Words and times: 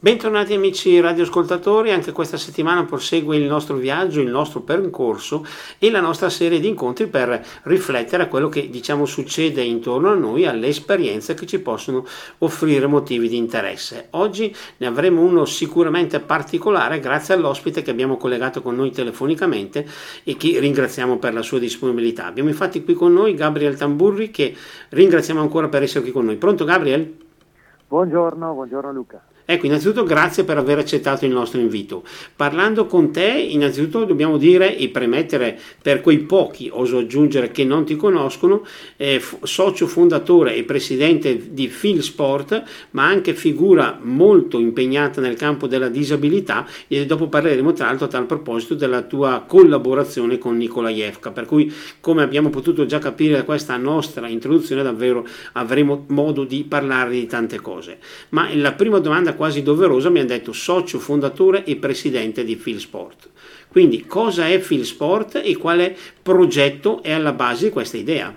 Bentornati 0.00 0.54
amici 0.54 1.00
radioascoltatori, 1.00 1.90
anche 1.90 2.12
questa 2.12 2.36
settimana 2.36 2.84
prosegue 2.84 3.36
il 3.36 3.48
nostro 3.48 3.74
viaggio, 3.74 4.20
il 4.20 4.28
nostro 4.28 4.60
percorso 4.60 5.44
e 5.76 5.90
la 5.90 5.98
nostra 5.98 6.30
serie 6.30 6.60
di 6.60 6.68
incontri 6.68 7.08
per 7.08 7.44
riflettere 7.64 8.22
a 8.22 8.28
quello 8.28 8.48
che 8.48 8.70
diciamo 8.70 9.06
succede 9.06 9.60
intorno 9.60 10.10
a 10.10 10.14
noi, 10.14 10.46
alle 10.46 10.68
esperienze 10.68 11.34
che 11.34 11.46
ci 11.46 11.58
possono 11.58 12.06
offrire 12.38 12.86
motivi 12.86 13.28
di 13.28 13.36
interesse. 13.36 14.06
Oggi 14.10 14.54
ne 14.76 14.86
avremo 14.86 15.20
uno 15.20 15.44
sicuramente 15.46 16.20
particolare 16.20 17.00
grazie 17.00 17.34
all'ospite 17.34 17.82
che 17.82 17.90
abbiamo 17.90 18.16
collegato 18.16 18.62
con 18.62 18.76
noi 18.76 18.92
telefonicamente 18.92 19.84
e 20.22 20.36
che 20.36 20.60
ringraziamo 20.60 21.18
per 21.18 21.34
la 21.34 21.42
sua 21.42 21.58
disponibilità. 21.58 22.26
Abbiamo 22.26 22.50
infatti 22.50 22.84
qui 22.84 22.94
con 22.94 23.12
noi 23.12 23.34
Gabriel 23.34 23.76
Tamburri 23.76 24.30
che 24.30 24.54
ringraziamo 24.90 25.40
ancora 25.40 25.66
per 25.66 25.82
essere 25.82 26.02
qui 26.02 26.12
con 26.12 26.24
noi. 26.24 26.36
Pronto 26.36 26.64
Gabriel? 26.64 27.16
Buongiorno, 27.88 28.52
buongiorno 28.52 28.92
Luca. 28.92 29.27
Ecco, 29.50 29.64
innanzitutto 29.64 30.04
grazie 30.04 30.44
per 30.44 30.58
aver 30.58 30.76
accettato 30.76 31.24
il 31.24 31.30
nostro 31.30 31.58
invito. 31.58 32.04
Parlando 32.36 32.84
con 32.84 33.10
te, 33.10 33.28
innanzitutto 33.28 34.04
dobbiamo 34.04 34.36
dire 34.36 34.76
e 34.76 34.90
premettere 34.90 35.58
per 35.80 36.02
quei 36.02 36.18
pochi, 36.18 36.68
oso 36.70 36.98
aggiungere, 36.98 37.50
che 37.50 37.64
non 37.64 37.86
ti 37.86 37.96
conoscono, 37.96 38.66
eh, 38.98 39.22
socio 39.44 39.86
fondatore 39.86 40.54
e 40.54 40.64
presidente 40.64 41.54
di 41.54 41.66
Phil 41.68 42.02
Sport, 42.02 42.62
ma 42.90 43.06
anche 43.06 43.32
figura 43.32 43.98
molto 44.02 44.58
impegnata 44.58 45.22
nel 45.22 45.36
campo 45.36 45.66
della 45.66 45.88
disabilità 45.88 46.66
e 46.86 47.06
dopo 47.06 47.28
parleremo 47.28 47.72
tra 47.72 47.86
l'altro 47.86 48.04
a 48.04 48.08
tal 48.10 48.26
proposito 48.26 48.74
della 48.74 49.00
tua 49.00 49.44
collaborazione 49.46 50.36
con 50.36 50.58
Nicola 50.58 50.90
Jefka, 50.90 51.30
per 51.30 51.46
cui 51.46 51.72
come 52.00 52.22
abbiamo 52.22 52.50
potuto 52.50 52.84
già 52.84 52.98
capire 52.98 53.36
da 53.36 53.44
questa 53.44 53.78
nostra 53.78 54.28
introduzione 54.28 54.82
davvero 54.82 55.26
avremo 55.52 56.04
modo 56.08 56.44
di 56.44 56.64
parlare 56.68 57.12
di 57.12 57.24
tante 57.24 57.58
cose. 57.62 57.96
Ma 58.28 58.46
la 58.52 58.72
prima 58.72 58.98
domanda 58.98 59.36
quasi 59.38 59.62
doverosa, 59.62 60.10
mi 60.10 60.20
ha 60.20 60.24
detto 60.26 60.52
socio 60.52 60.98
fondatore 60.98 61.64
e 61.64 61.76
presidente 61.76 62.44
di 62.44 62.56
Philsport. 62.56 63.30
Quindi 63.68 64.04
cosa 64.04 64.46
è 64.46 64.58
Philsport 64.58 65.40
e 65.42 65.56
quale 65.56 65.96
progetto 66.20 67.02
è 67.02 67.12
alla 67.12 67.32
base 67.32 67.66
di 67.66 67.72
questa 67.72 67.96
idea? 67.96 68.34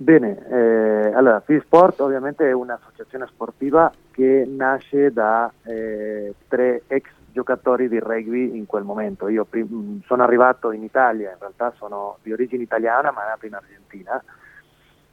Bene, 0.00 0.38
eh, 0.48 1.12
allora 1.12 1.40
Philsport 1.40 2.00
ovviamente 2.00 2.48
è 2.48 2.52
un'associazione 2.52 3.26
sportiva 3.26 3.92
che 4.10 4.44
nasce 4.48 5.12
da 5.12 5.52
eh, 5.64 6.34
tre 6.48 6.82
ex 6.86 7.10
giocatori 7.32 7.88
di 7.88 7.98
rugby 7.98 8.56
in 8.56 8.66
quel 8.66 8.84
momento. 8.84 9.28
Io 9.28 9.44
prim- 9.44 10.02
sono 10.06 10.22
arrivato 10.22 10.72
in 10.72 10.82
Italia, 10.82 11.30
in 11.30 11.36
realtà 11.38 11.72
sono 11.76 12.18
di 12.22 12.32
origine 12.32 12.62
italiana 12.62 13.12
ma 13.12 13.24
nato 13.24 13.46
in 13.46 13.54
Argentina 13.54 14.22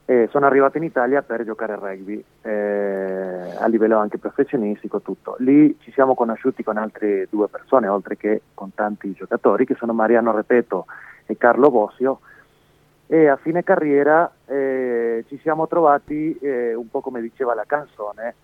e 0.05 0.27
sono 0.29 0.45
arrivato 0.45 0.77
in 0.77 0.83
Italia 0.83 1.23
per 1.23 1.43
giocare 1.43 1.73
a 1.73 1.77
rugby 1.77 2.23
eh, 2.43 3.55
a 3.57 3.65
livello 3.67 3.97
anche 3.97 4.19
professionistico 4.19 5.01
tutto. 5.01 5.35
Lì 5.39 5.77
ci 5.81 5.91
siamo 5.91 6.13
conosciuti 6.13 6.63
con 6.63 6.77
altre 6.77 7.27
due 7.29 7.47
persone 7.47 7.87
oltre 7.87 8.15
che 8.15 8.41
con 8.53 8.73
tanti 8.75 9.13
giocatori 9.13 9.65
che 9.65 9.73
sono 9.75 9.93
Mariano 9.93 10.31
Repeto 10.31 10.85
e 11.25 11.37
Carlo 11.37 11.71
Bossio 11.71 12.19
e 13.07 13.27
a 13.27 13.35
fine 13.35 13.63
carriera 13.63 14.31
eh, 14.45 15.25
ci 15.27 15.39
siamo 15.41 15.67
trovati 15.67 16.37
eh, 16.37 16.75
un 16.75 16.87
po' 16.89 17.01
come 17.01 17.21
diceva 17.21 17.55
la 17.55 17.65
canzone 17.65 18.35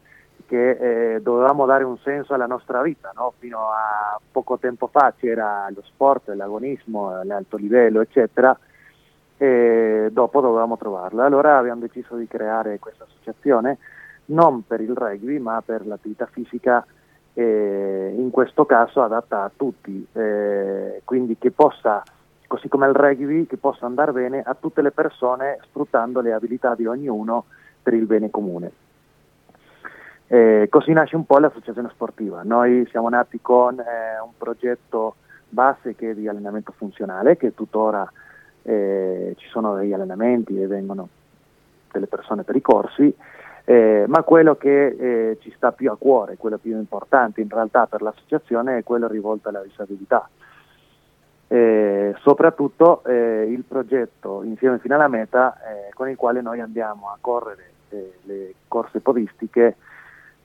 che 0.48 1.16
eh, 1.16 1.22
dovevamo 1.22 1.68
dare 1.68 1.84
un 1.84 1.98
senso 2.00 2.34
alla 2.34 2.48
nostra 2.48 2.82
vita, 2.82 3.14
no? 3.16 3.34
fino 3.38 3.70
a 3.70 4.20
poco 4.32 4.58
tempo 4.58 4.88
fa 4.88 5.14
c'era 5.18 5.68
lo 5.74 5.84
sport, 5.84 6.30
l'agonismo, 6.30 7.24
l'alto 7.24 7.56
livello 7.58 8.02
eccetera 8.02 8.58
e 9.42 10.10
dopo 10.12 10.40
dovevamo 10.40 10.78
trovarla. 10.78 11.26
Allora 11.26 11.58
abbiamo 11.58 11.82
deciso 11.82 12.16
di 12.16 12.28
creare 12.28 12.78
questa 12.78 13.06
associazione 13.06 13.80
non 14.26 14.68
per 14.68 14.82
il 14.82 14.96
rugby 14.96 15.40
ma 15.40 15.64
per 15.66 15.88
l'attività 15.88 16.28
fisica 16.28 16.86
eh, 17.34 18.14
in 18.16 18.30
questo 18.30 18.68
caso 18.68 19.02
adatta 19.02 19.42
a 19.42 19.52
tutti, 19.56 20.06
eh, 20.14 21.02
quindi 21.06 21.38
che 21.40 21.50
possa, 21.50 22.04
così 22.46 22.68
come 22.68 22.86
il 22.86 22.94
rugby, 22.94 23.48
che 23.48 23.58
possa 23.58 23.88
andare 23.88 24.12
bene 24.12 24.44
a 24.46 24.54
tutte 24.54 24.84
le 24.84 24.92
persone 24.92 25.58
sfruttando 25.64 26.22
le 26.22 26.34
abilità 26.34 26.76
di 26.76 26.86
ognuno 26.86 27.46
per 27.82 27.96
il 27.96 28.06
bene 28.06 28.30
comune. 28.30 28.72
Eh, 30.28 30.68
così 30.70 30.94
nasce 30.94 31.16
un 31.16 31.26
po' 31.26 31.40
l'associazione 31.40 31.90
sportiva. 31.90 32.42
Noi 32.44 32.86
siamo 32.92 33.10
nati 33.10 33.40
con 33.42 33.80
eh, 33.80 34.22
un 34.24 34.34
progetto 34.38 35.16
base 35.50 35.96
che 35.96 36.12
è 36.12 36.14
di 36.14 36.28
allenamento 36.28 36.72
funzionale 36.78 37.38
che 37.38 37.56
tuttora 37.56 38.08
eh, 38.64 39.36
ci 39.38 39.48
sono 39.50 39.76
degli 39.76 39.94
allenamenti 39.94 40.62
e 40.62 40.68
vengono 40.68 41.08
delle 41.92 42.08
persone 42.08 42.44
per 42.44 42.56
i 42.56 42.62
corsi, 42.62 43.14
eh, 43.66 44.06
ma 44.08 44.24
quello 44.24 44.56
che 44.56 44.88
eh, 44.88 45.38
ci 45.42 45.52
sta 45.56 45.72
più 45.72 45.92
a 45.92 45.98
cuore, 45.98 46.38
quello 46.38 46.58
più 46.58 46.76
importante 46.78 47.42
in 47.42 47.50
realtà 47.50 47.88
per 47.88 48.02
l'associazione 48.02 48.80
è 48.80 48.84
quello 48.84 49.08
rivolto 49.08 49.50
alla 49.50 49.62
disabilità. 49.62 50.28
Eh, 51.48 52.16
soprattutto 52.20 53.04
eh, 53.04 53.46
il 53.50 53.64
progetto 53.64 54.42
Insieme 54.44 54.80
fino 54.80 54.96
alla 54.96 55.10
meta 55.10 55.58
con 55.94 56.08
il 56.08 56.16
quale 56.16 56.40
noi 56.42 56.62
andiamo 56.62 57.08
a 57.10 57.18
correre 57.20 57.72
le 57.90 58.54
corse 58.70 59.02
podistiche 59.02 59.76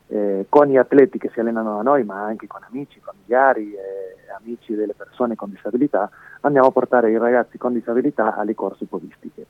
eh, 0.09 0.47
con 0.49 0.67
gli 0.67 0.77
atleti 0.77 1.19
che 1.19 1.31
si 1.33 1.41
allenano 1.41 1.77
da 1.77 1.83
noi, 1.83 2.05
ma 2.05 2.23
anche 2.23 2.47
con 2.47 2.61
amici, 2.69 3.01
familiari 3.01 3.73
e 3.73 4.33
amici 4.39 4.75
delle 4.75 4.95
persone 4.95 5.35
con 5.35 5.51
disabilità, 5.51 6.11
andiamo 6.41 6.69
a 6.69 6.73
portare 6.73 7.11
i 7.11 7.19
ragazzi 7.19 7.59
con 7.59 7.73
disabilità 7.73 8.37
alle 8.37 8.55
corse 8.55 8.85
podistiche. 8.85 9.47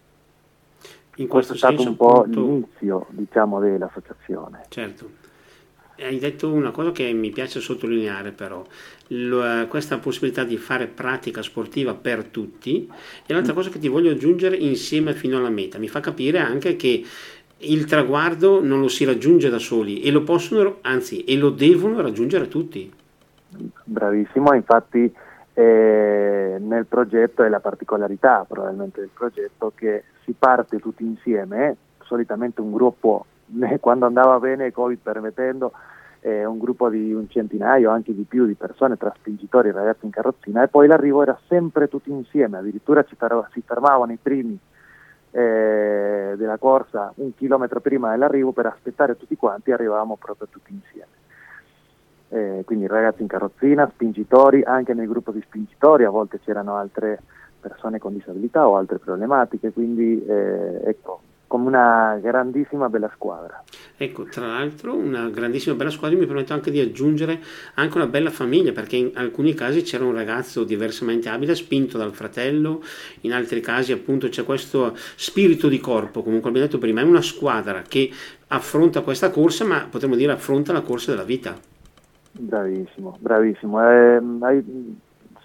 In 1.16 1.28
questo, 1.28 1.53
questo 1.53 1.69
è 1.69 1.72
stato 1.72 1.89
un 1.89 1.97
po' 1.97 2.21
appunto... 2.21 2.41
l'inizio 2.41 3.06
diciamo, 3.11 3.59
dell'associazione. 3.61 4.65
Certo. 4.69 5.25
Hai 5.99 6.19
detto 6.19 6.53
una 6.53 6.72
cosa 6.72 6.93
che 6.93 7.11
mi 7.12 7.31
piace 7.31 7.61
sottolineare 7.61 8.33
però, 8.33 8.62
L- 9.09 9.66
questa 9.66 9.97
possibilità 9.97 10.45
di 10.45 10.59
fare 10.59 10.89
pratica 10.89 11.41
sportiva 11.41 11.95
per 11.95 12.25
tutti 12.25 12.87
e 13.25 13.33
l'altra 13.33 13.55
mm. 13.55 13.56
cosa 13.56 13.71
che 13.71 13.78
ti 13.78 13.89
voglio 13.89 14.11
aggiungere 14.11 14.56
insieme 14.56 15.15
fino 15.15 15.39
alla 15.39 15.49
meta, 15.49 15.78
mi 15.78 15.89
fa 15.89 16.00
capire 16.00 16.39
anche 16.39 16.77
che 16.77 17.03
il 17.59 17.87
traguardo 17.87 18.62
non 18.62 18.81
lo 18.81 18.89
si 18.89 19.05
raggiunge 19.05 19.49
da 19.49 19.59
soli 19.59 20.03
e 20.03 20.11
lo 20.11 20.22
possono, 20.22 20.78
anzi, 20.83 21.25
e 21.25 21.37
lo 21.37 21.50
devono 21.50 22.00
raggiungere 22.00 22.49
tutti. 22.49 22.93
Bravissimo, 23.84 24.53
infatti 24.53 25.11
eh, 25.55 26.56
nel 26.61 26.87
progetto 26.87 27.43
è 27.43 27.49
la 27.49 27.61
particolarità 27.61 28.45
probabilmente 28.47 29.00
del 29.00 29.11
progetto 29.12 29.72
che 29.75 30.05
si 30.25 30.34
parte 30.39 30.78
tutti 30.78 31.03
insieme, 31.03 31.77
solitamente 32.03 32.61
un 32.61 32.72
gruppo, 32.72 33.25
quando 33.81 34.05
andava 34.05 34.39
bene, 34.39 34.72
Covid 34.72 34.99
permettendo, 35.03 35.72
eh, 36.21 36.45
un 36.45 36.59
gruppo 36.59 36.91
di 36.91 37.15
un 37.15 37.28
centinaio, 37.31 37.91
anche 37.91 38.15
di 38.15 38.25
più, 38.25 38.47
di 38.47 38.55
persone 38.55 38.99
tra 38.99 39.15
spingitori 39.16 39.69
e 39.69 39.72
ragazzi 39.72 40.05
in 40.05 40.11
carrozzina 40.11 40.62
e 40.62 40.69
poi 40.69 40.89
l'arrivo 40.89 41.22
era 41.22 41.39
sempre 41.47 41.89
tutti 41.89 42.11
insieme, 42.11 42.59
addirittura 42.59 43.05
si 43.09 43.62
fermavano 43.65 44.12
i 44.12 44.19
primi 44.21 44.59
eh, 45.36 46.34
della 46.38 46.56
corsa 46.56 47.12
un 47.16 47.34
chilometro 47.34 47.80
prima 47.80 48.10
dell'arrivo 48.10 48.52
per 48.52 48.64
aspettare 48.64 49.19
tutti 49.19 49.36
quanti 49.36 49.70
arrivavamo 49.70 50.16
proprio 50.16 50.48
tutti 50.50 50.72
insieme. 50.72 51.14
Eh, 52.28 52.62
quindi 52.64 52.86
ragazzi 52.86 53.20
in 53.20 53.28
carrozzina, 53.28 53.88
spingitori, 53.92 54.62
anche 54.62 54.94
nel 54.94 55.06
gruppo 55.06 55.32
di 55.32 55.42
spingitori 55.42 56.04
a 56.04 56.10
volte 56.10 56.41
c'erano 56.41 56.76
altre 56.76 57.20
persone 57.60 57.98
con 57.98 58.14
disabilità 58.14 58.66
o 58.66 58.76
altre 58.76 58.98
problematiche, 58.98 59.72
quindi 59.72 60.24
eh, 60.24 60.80
ecco, 60.84 61.20
come 61.47 61.69
una 61.69 62.19
grandissima 62.21 62.89
bella 62.89 63.11
squadra. 63.15 63.62
Ecco, 63.97 64.25
tra 64.25 64.47
l'altro 64.47 64.95
una 64.95 65.29
grandissima 65.29 65.75
bella 65.75 65.91
squadra 65.91 66.19
mi 66.19 66.27
permetto 66.27 66.53
anche 66.53 66.71
di 66.71 66.81
aggiungere 66.81 67.41
anche 67.75 67.97
una 67.97 68.07
bella 68.07 68.31
famiglia 68.31 68.73
perché 68.73 68.97
in 68.97 69.11
alcuni 69.15 69.55
casi 69.55 69.83
c'era 69.83 70.05
un 70.05 70.15
ragazzo 70.15 70.65
diversamente 70.65 71.29
abile 71.29 71.55
spinto 71.55 71.99
dal 71.99 72.12
fratello, 72.12 72.83
in 73.21 73.33
altri 73.33 73.61
casi 73.61 73.93
appunto 73.93 74.29
c'è 74.29 74.45
questo 74.45 74.95
spirito 74.97 75.69
di 75.69 75.79
corpo, 75.79 76.23
comunque 76.23 76.49
abbiamo 76.49 76.67
detto 76.67 76.79
prima, 76.79 77.01
è 77.01 77.05
una 77.05 77.23
squadra 77.23 77.83
che 77.83 78.11
affronta 78.49 79.03
questa 79.03 79.31
corsa 79.31 79.65
ma 79.65 79.87
potremmo 79.91 80.17
dire 80.17 80.33
affronta 80.33 80.73
la 80.73 80.83
corsa 80.83 81.13
della 81.13 81.25
vita. 81.25 81.55
Bravissimo, 82.39 83.16
bravissimo. 83.19 83.83
Eh, 83.83 84.22
hai 84.41 84.65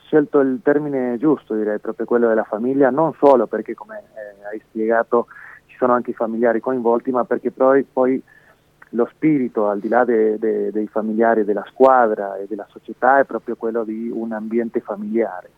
scelto 0.06 0.42
il 0.42 0.60
termine 0.62 1.18
giusto 1.18 1.56
direi, 1.56 1.80
proprio 1.80 2.06
quello 2.06 2.28
della 2.28 2.44
famiglia, 2.44 2.90
non 2.90 3.14
solo 3.18 3.48
perché 3.48 3.74
come 3.74 3.98
eh, 4.00 4.46
hai 4.52 4.62
spiegato 4.68 5.28
sono 5.82 5.94
anche 5.94 6.12
i 6.12 6.14
familiari 6.14 6.60
coinvolti, 6.60 7.10
ma 7.10 7.24
perché 7.24 7.50
poi, 7.50 7.84
poi 7.84 8.22
lo 8.90 9.10
spirito, 9.12 9.68
al 9.68 9.80
di 9.80 9.88
là 9.88 10.06
de, 10.06 10.38
de, 10.38 10.70
dei 10.72 10.86
familiari 10.86 11.44
della 11.44 11.66
squadra 11.70 12.38
e 12.38 12.46
della 12.48 12.68
società, 12.70 13.18
è 13.18 13.24
proprio 13.24 13.56
quello 13.56 13.84
di 13.84 14.12
un 14.14 14.32
ambiente 14.32 14.80
familiare. 14.80 15.50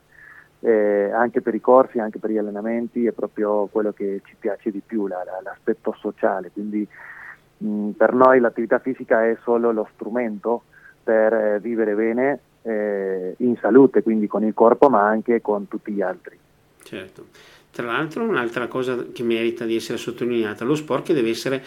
Eh, 0.62 1.12
anche 1.12 1.42
per 1.42 1.54
i 1.56 1.60
corsi, 1.60 2.00
anche 2.00 2.20
per 2.20 2.30
gli 2.30 2.38
allenamenti, 2.38 3.06
è 3.06 3.12
proprio 3.12 3.66
quello 3.66 3.92
che 3.92 4.22
ci 4.24 4.36
piace 4.40 4.72
di 4.72 4.82
più, 4.86 5.08
la, 5.08 5.22
la, 5.26 5.42
l'aspetto 5.44 5.94
sociale. 6.00 6.52
Quindi 6.54 6.88
mh, 7.58 7.90
per 7.90 8.14
noi 8.14 8.40
l'attività 8.40 8.80
fisica 8.80 9.26
è 9.26 9.36
solo 9.44 9.74
lo 9.74 9.90
strumento 9.94 10.64
per 11.04 11.34
eh, 11.34 11.60
vivere 11.60 11.96
bene 11.96 12.40
eh, 12.62 13.36
in 13.40 13.58
salute, 13.58 14.04
quindi 14.04 14.28
con 14.28 14.46
il 14.46 14.54
corpo, 14.54 14.88
ma 14.88 15.06
anche 15.06 15.42
con 15.42 15.68
tutti 15.68 15.92
gli 15.92 16.02
altri. 16.02 16.40
Certo. 16.82 17.26
Tra 17.74 17.88
l'altro 17.88 18.24
un'altra 18.24 18.68
cosa 18.68 19.08
che 19.12 19.24
merita 19.24 19.66
di 19.66 19.76
essere 19.76 19.98
sottolineata, 19.98 20.64
lo 20.64 20.76
sport 20.76 21.08
che 21.08 21.14
deve 21.16 21.32
essere 21.32 21.64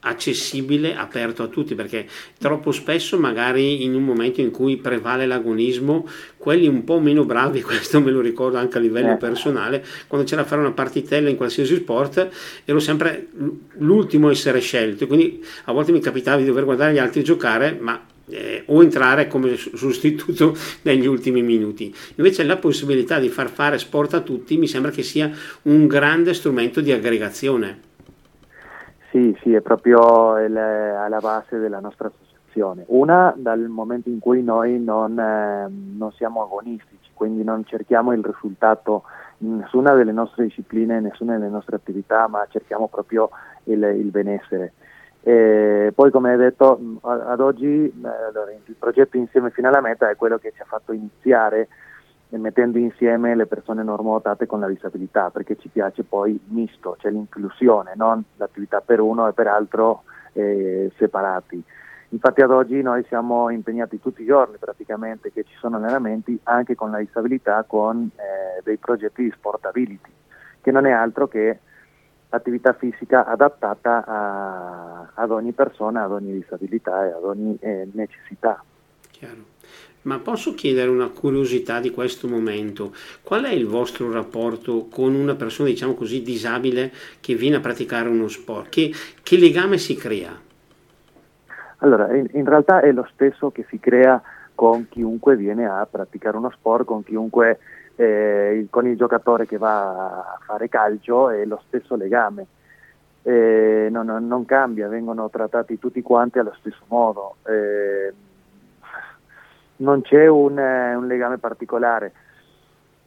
accessibile, 0.00 0.96
aperto 0.96 1.42
a 1.42 1.48
tutti, 1.48 1.74
perché 1.74 2.06
troppo 2.38 2.72
spesso 2.72 3.18
magari 3.18 3.84
in 3.84 3.94
un 3.94 4.02
momento 4.02 4.40
in 4.40 4.50
cui 4.50 4.78
prevale 4.78 5.26
l'agonismo, 5.26 6.08
quelli 6.38 6.66
un 6.66 6.84
po' 6.84 6.98
meno 6.98 7.24
bravi, 7.24 7.60
questo 7.62 8.00
me 8.00 8.10
lo 8.10 8.20
ricordo 8.20 8.56
anche 8.56 8.78
a 8.78 8.80
livello 8.80 9.12
eh. 9.12 9.16
personale, 9.16 9.84
quando 10.06 10.26
c'era 10.26 10.42
da 10.42 10.48
fare 10.48 10.62
una 10.62 10.72
partitella 10.72 11.28
in 11.28 11.36
qualsiasi 11.36 11.74
sport, 11.74 12.28
ero 12.64 12.78
sempre 12.78 13.28
l'ultimo 13.78 14.28
a 14.28 14.30
essere 14.30 14.60
scelto, 14.60 15.06
quindi 15.06 15.44
a 15.64 15.72
volte 15.72 15.92
mi 15.92 16.00
capitava 16.00 16.38
di 16.38 16.46
dover 16.46 16.64
guardare 16.64 16.94
gli 16.94 16.98
altri 16.98 17.22
giocare, 17.22 17.76
ma 17.78 18.02
eh, 18.30 18.64
o 18.66 18.82
entrare 18.82 19.26
come 19.26 19.56
sostituto 19.56 20.54
negli 20.82 21.06
ultimi 21.06 21.42
minuti. 21.42 21.94
Invece 22.16 22.44
la 22.44 22.56
possibilità 22.56 23.18
di 23.18 23.28
far 23.28 23.48
fare 23.48 23.78
sport 23.78 24.14
a 24.14 24.20
tutti 24.20 24.56
mi 24.56 24.66
sembra 24.66 24.90
che 24.90 25.02
sia 25.02 25.30
un 25.62 25.86
grande 25.86 26.34
strumento 26.34 26.80
di 26.80 26.92
aggregazione. 26.92 27.88
Sì, 29.10 29.36
sì, 29.42 29.52
è 29.52 29.60
proprio 29.60 30.38
il, 30.38 30.56
alla 30.56 31.18
base 31.18 31.58
della 31.58 31.80
nostra 31.80 32.08
associazione. 32.08 32.84
Una, 32.88 33.34
dal 33.36 33.60
momento 33.68 34.08
in 34.08 34.20
cui 34.20 34.42
noi 34.42 34.80
non, 34.80 35.18
eh, 35.18 35.68
non 35.68 36.12
siamo 36.12 36.42
agonistici, 36.42 37.10
quindi 37.12 37.42
non 37.42 37.64
cerchiamo 37.64 38.12
il 38.12 38.22
risultato 38.22 39.02
in 39.38 39.58
nessuna 39.58 39.94
delle 39.94 40.12
nostre 40.12 40.44
discipline, 40.44 40.98
in 40.98 41.04
nessuna 41.04 41.36
delle 41.36 41.50
nostre 41.50 41.76
attività, 41.76 42.28
ma 42.28 42.46
cerchiamo 42.50 42.88
proprio 42.88 43.30
il, 43.64 43.82
il 43.82 44.10
benessere. 44.10 44.74
E 45.22 45.92
poi 45.94 46.10
come 46.10 46.30
hai 46.30 46.38
detto 46.38 46.80
ad 47.02 47.40
oggi 47.40 47.66
il 47.66 48.74
progetto 48.78 49.16
Insieme 49.18 49.50
fino 49.50 49.68
alla 49.68 49.82
meta 49.82 50.08
è 50.08 50.16
quello 50.16 50.38
che 50.38 50.52
ci 50.54 50.62
ha 50.62 50.66
fatto 50.66 50.92
iniziare 50.92 51.68
mettendo 52.30 52.78
insieme 52.78 53.34
le 53.34 53.46
persone 53.46 53.82
normodotate 53.82 54.46
con 54.46 54.60
la 54.60 54.68
disabilità, 54.68 55.30
perché 55.30 55.56
ci 55.58 55.68
piace 55.68 56.04
poi 56.04 56.40
misto, 56.48 56.96
cioè 57.00 57.10
l'inclusione, 57.10 57.92
non 57.96 58.22
l'attività 58.36 58.80
per 58.80 59.00
uno 59.00 59.26
e 59.28 59.32
per 59.32 59.48
altro 59.48 60.04
eh, 60.32 60.92
separati. 60.96 61.62
Infatti 62.10 62.40
ad 62.40 62.50
oggi 62.50 62.82
noi 62.82 63.04
siamo 63.08 63.50
impegnati 63.50 64.00
tutti 64.00 64.22
i 64.22 64.26
giorni 64.26 64.56
praticamente 64.58 65.32
che 65.32 65.44
ci 65.44 65.54
sono 65.58 65.76
allenamenti 65.76 66.38
anche 66.44 66.74
con 66.74 66.90
la 66.90 66.98
disabilità 66.98 67.64
con 67.66 68.10
eh, 68.16 68.60
dei 68.62 68.78
progetti 68.78 69.22
di 69.22 69.32
sportability, 69.36 70.10
che 70.60 70.70
non 70.70 70.86
è 70.86 70.90
altro 70.90 71.28
che 71.28 71.60
attività 72.30 72.72
fisica 72.72 73.26
adattata 73.26 74.04
a, 74.06 75.10
ad 75.14 75.30
ogni 75.30 75.52
persona, 75.52 76.04
ad 76.04 76.12
ogni 76.12 76.32
disabilità 76.32 77.06
e 77.06 77.10
ad 77.12 77.24
ogni 77.24 77.56
eh, 77.60 77.88
necessità. 77.92 78.62
Chiaro. 79.10 79.48
Ma 80.02 80.18
posso 80.18 80.54
chiedere 80.54 80.88
una 80.88 81.08
curiosità 81.08 81.78
di 81.78 81.90
questo 81.90 82.26
momento? 82.26 82.94
Qual 83.22 83.44
è 83.44 83.50
il 83.50 83.66
vostro 83.66 84.10
rapporto 84.10 84.86
con 84.90 85.14
una 85.14 85.34
persona, 85.34 85.68
diciamo 85.68 85.92
così, 85.92 86.22
disabile 86.22 86.90
che 87.20 87.34
viene 87.34 87.56
a 87.56 87.60
praticare 87.60 88.08
uno 88.08 88.28
sport? 88.28 88.70
Che, 88.70 88.92
che 89.22 89.36
legame 89.36 89.76
si 89.76 89.94
crea? 89.96 90.48
Allora, 91.78 92.14
in, 92.16 92.28
in, 92.32 92.46
realtà 92.46 92.80
è 92.80 92.92
lo 92.92 93.06
stesso 93.12 93.50
che 93.50 93.66
si 93.68 93.78
crea 93.78 94.22
con 94.54 94.88
chiunque 94.88 95.36
viene 95.36 95.66
a 95.66 95.86
praticare 95.90 96.36
uno 96.36 96.50
sport, 96.50 96.84
con 96.86 97.04
chiunque, 97.04 97.58
eh, 98.00 98.66
con 98.70 98.86
il 98.86 98.96
giocatore 98.96 99.46
che 99.46 99.58
va 99.58 100.20
a 100.20 100.38
fare 100.46 100.70
calcio, 100.70 101.28
è 101.28 101.44
lo 101.44 101.60
stesso 101.66 101.96
legame. 101.96 102.46
Eh, 103.22 103.88
non, 103.90 104.06
non, 104.26 104.46
cambia, 104.46 104.88
vengono 104.88 105.28
trattati 105.28 105.78
tutti 105.78 106.00
quanti 106.00 106.38
allo 106.38 106.54
stesso 106.58 106.82
modo. 106.86 107.36
Eh, 107.44 108.12
non 109.76 110.00
c'è 110.00 110.26
un, 110.26 110.58
eh, 110.58 110.94
un, 110.94 111.06
legame 111.06 111.36
particolare. 111.36 112.12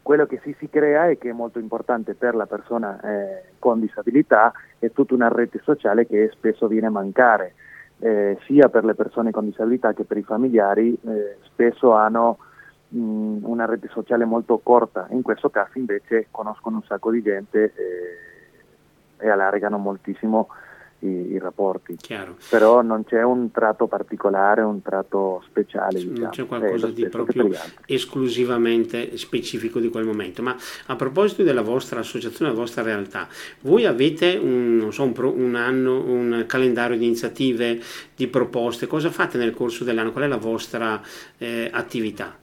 Quello 0.03 0.27
che 0.27 0.39
sì 0.43 0.55
si 0.59 0.69
crea 0.69 1.07
e 1.07 1.17
che 1.17 1.29
è 1.29 1.33
molto 1.33 1.57
importante 1.57 2.13
per 2.13 2.35
la 2.35 2.45
persona 2.45 2.99
eh, 3.01 3.43
con 3.57 3.79
disabilità 3.79 4.51
è 4.77 4.91
tutta 4.91 5.15
una 5.15 5.29
rete 5.29 5.59
sociale 5.63 6.05
che 6.05 6.29
spesso 6.33 6.67
viene 6.67 6.87
a 6.87 6.91
mancare, 6.91 7.55
eh, 7.97 8.37
sia 8.45 8.69
per 8.69 8.85
le 8.85 8.93
persone 8.93 9.31
con 9.31 9.45
disabilità 9.45 9.93
che 9.93 10.03
per 10.03 10.17
i 10.17 10.23
familiari, 10.23 10.95
spesso 11.45 11.93
hanno 11.93 12.37
mh, 12.93 13.39
una 13.43 13.65
rete 13.65 13.89
sociale 13.91 14.25
molto 14.25 14.59
corta, 14.59 15.07
in 15.11 15.21
questo 15.21 15.49
caso 15.49 15.77
invece 15.77 16.27
conoscono 16.31 16.77
un 16.77 16.83
sacco 16.83 17.11
di 17.11 17.21
gente 17.21 17.73
eh, 17.75 19.25
e 19.25 19.29
allargano 19.29 19.77
moltissimo 19.77 20.49
i, 20.99 21.31
i 21.31 21.39
rapporti. 21.39 21.95
Chiaro. 21.97 22.37
Però 22.49 22.81
non 22.81 23.03
c'è 23.03 23.21
un 23.21 23.51
tratto 23.51 23.87
particolare, 23.87 24.61
un 24.61 24.81
tratto 24.81 25.43
speciale. 25.45 25.99
Non 26.03 26.13
diciamo. 26.13 26.29
c'è 26.29 26.45
qualcosa 26.45 26.87
di 26.87 27.07
proprio 27.07 27.49
esclusivamente 27.85 29.17
specifico 29.17 29.79
di 29.79 29.89
quel 29.89 30.05
momento. 30.05 30.41
Ma 30.41 30.55
a 30.87 30.95
proposito 30.95 31.43
della 31.43 31.61
vostra 31.61 31.99
associazione, 31.99 32.51
della 32.51 32.61
vostra 32.61 32.83
realtà, 32.83 33.27
voi 33.61 33.85
avete 33.85 34.35
un, 34.41 34.87
so, 34.91 35.03
un, 35.03 35.13
un 35.17 35.55
anno, 35.55 36.03
un 36.03 36.45
calendario 36.47 36.97
di 36.97 37.05
iniziative, 37.05 37.81
di 38.15 38.27
proposte, 38.27 38.87
cosa 38.87 39.09
fate 39.09 39.37
nel 39.37 39.53
corso 39.53 39.83
dell'anno? 39.83 40.11
Qual 40.11 40.23
è 40.23 40.27
la 40.27 40.37
vostra 40.37 41.01
eh, 41.37 41.69
attività? 41.71 42.41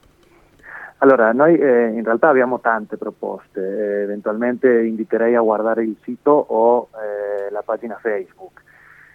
Allora, 1.03 1.33
noi 1.33 1.57
eh, 1.57 1.87
in 1.87 2.05
realtà 2.05 2.29
abbiamo 2.29 2.61
tante 2.61 2.99
proposte, 2.99 3.61
eh, 3.61 4.03
eventualmente 4.03 4.83
inviterei 4.83 5.35
a 5.35 5.41
guardare 5.41 5.83
il 5.83 5.97
sito 6.03 6.31
o 6.31 6.89
eh, 6.93 7.51
la 7.51 7.63
pagina 7.63 7.99
Facebook. 7.99 8.63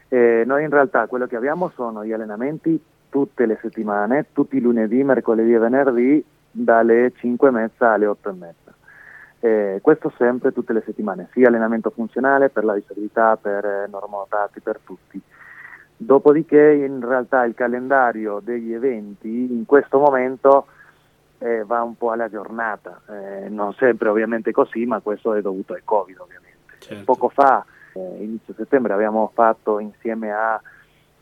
Eh, 0.07 0.43
noi 0.47 0.63
in 0.63 0.71
realtà 0.71 1.05
quello 1.05 1.27
che 1.27 1.35
abbiamo 1.35 1.69
sono 1.75 2.03
gli 2.03 2.11
allenamenti 2.11 2.81
tutte 3.07 3.45
le 3.45 3.59
settimane, 3.61 4.27
tutti 4.33 4.57
i 4.57 4.61
lunedì, 4.61 5.03
mercoledì 5.03 5.53
e 5.53 5.59
venerdì, 5.59 6.25
dalle 6.49 7.11
5 7.17 7.47
e 7.47 7.51
mezza 7.51 7.91
alle 7.91 8.07
8 8.07 8.29
e 8.29 8.33
mezza. 8.33 8.73
Eh, 9.39 9.79
questo 9.83 10.11
sempre 10.17 10.53
tutte 10.53 10.73
le 10.73 10.81
settimane, 10.83 11.27
sia 11.33 11.49
allenamento 11.49 11.91
funzionale 11.91 12.49
per 12.49 12.63
la 12.63 12.73
disabilità, 12.73 13.37
per 13.37 13.63
eh, 13.63 13.87
normotati, 13.91 14.59
per 14.59 14.79
tutti. 14.83 15.21
Dopodiché 15.97 16.71
in 16.73 17.05
realtà 17.07 17.45
il 17.45 17.53
calendario 17.53 18.41
degli 18.43 18.73
eventi 18.73 19.53
in 19.53 19.65
questo 19.67 19.99
momento 19.99 20.65
eh, 21.39 21.63
va 21.63 21.81
un 21.81 21.95
po' 21.97 22.11
alla 22.11 22.29
giornata, 22.29 23.01
eh, 23.09 23.49
non 23.49 23.73
sempre 23.73 24.09
ovviamente 24.09 24.51
così, 24.51 24.85
ma 24.85 24.99
questo 24.99 25.33
è 25.33 25.41
dovuto 25.41 25.73
al 25.73 25.81
Covid 25.83 26.19
ovviamente. 26.19 26.77
Certo. 26.79 27.03
Poco 27.03 27.29
fa, 27.29 27.65
eh, 27.93 28.23
inizio 28.23 28.53
settembre, 28.55 28.93
abbiamo 28.93 29.31
fatto 29.33 29.79
insieme 29.79 30.31
a, 30.31 30.61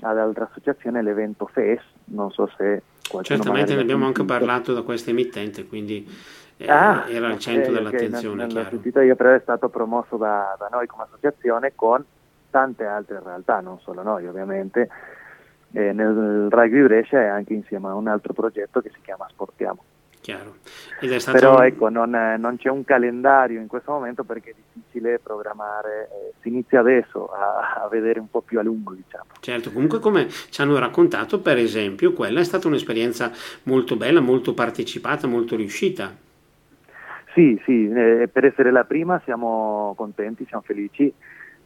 ad 0.01 0.17
altre 0.17 0.45
associazioni 0.45 1.01
l'evento 1.01 1.45
FES, 1.45 1.81
non 2.05 2.31
so 2.31 2.49
se... 2.57 2.83
Certamente 3.21 3.75
ne 3.75 3.81
abbiamo 3.81 4.05
anche 4.05 4.23
parlato 4.23 4.73
da 4.73 4.81
questa 4.81 5.09
emittente, 5.09 5.65
quindi 5.67 6.07
eh, 6.57 6.69
ah, 6.69 7.05
era 7.09 7.27
al 7.27 7.37
centro 7.37 7.71
okay, 7.71 7.83
dell'attenzione. 7.83 8.45
Okay, 8.45 8.65
sentito 8.69 9.01
io, 9.01 9.15
però 9.15 9.33
è 9.33 9.39
stato 9.41 9.69
promosso 9.69 10.15
da, 10.17 10.55
da 10.57 10.69
noi 10.71 10.87
come 10.87 11.03
associazione 11.03 11.73
con 11.75 12.03
tante 12.49 12.85
altre 12.85 13.19
realtà, 13.23 13.59
non 13.59 13.79
solo 13.79 14.03
noi 14.03 14.27
ovviamente. 14.27 14.89
Eh, 15.75 15.91
nel 15.91 16.47
Rugby 16.51 16.83
Brescia 16.83 17.19
e 17.19 17.25
anche 17.25 17.53
insieme 17.53 17.87
a 17.87 17.95
un 17.95 18.07
altro 18.07 18.31
progetto 18.33 18.79
che 18.79 18.91
si 18.93 19.01
chiama 19.01 19.25
Sportiamo. 19.27 19.83
Chiaro. 20.23 20.55
Però 21.33 21.57
un... 21.57 21.63
ecco, 21.65 21.89
non, 21.89 22.11
non, 22.39 22.55
c'è 22.55 22.69
un 22.69 22.85
calendario 22.85 23.59
in 23.59 23.67
questo 23.67 23.91
momento 23.91 24.23
perché 24.23 24.51
è 24.51 24.53
difficile 24.73 25.19
programmare, 25.19 26.07
eh, 26.09 26.33
si 26.39 26.47
inizia 26.47 26.79
adesso 26.79 27.27
a, 27.27 27.81
a, 27.83 27.89
vedere 27.89 28.21
un 28.21 28.29
po' 28.29 28.39
più 28.39 28.57
a 28.57 28.63
lungo. 28.63 28.93
Diciamo. 28.93 29.25
Certo, 29.41 29.73
comunque 29.73 29.99
come 29.99 30.29
ci 30.29 30.61
hanno 30.61 30.79
raccontato, 30.79 31.41
per 31.41 31.57
esempio, 31.57 32.13
quella 32.13 32.39
è 32.39 32.43
stata 32.45 32.69
un'esperienza 32.69 33.33
molto 33.63 33.97
bella, 33.97 34.21
molto 34.21 34.53
partecipata, 34.53 35.27
molto 35.27 35.57
riuscita. 35.57 36.15
Sì, 37.33 37.61
sì, 37.65 37.91
eh, 37.91 38.29
per 38.31 38.45
essere 38.45 38.71
la 38.71 38.85
prima 38.85 39.19
siamo 39.25 39.93
contenti, 39.97 40.45
siamo 40.47 40.63
felici. 40.65 41.13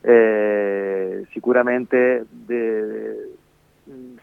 Eh, 0.02 1.28
sicuramente 1.30 2.26
de, 2.28 3.34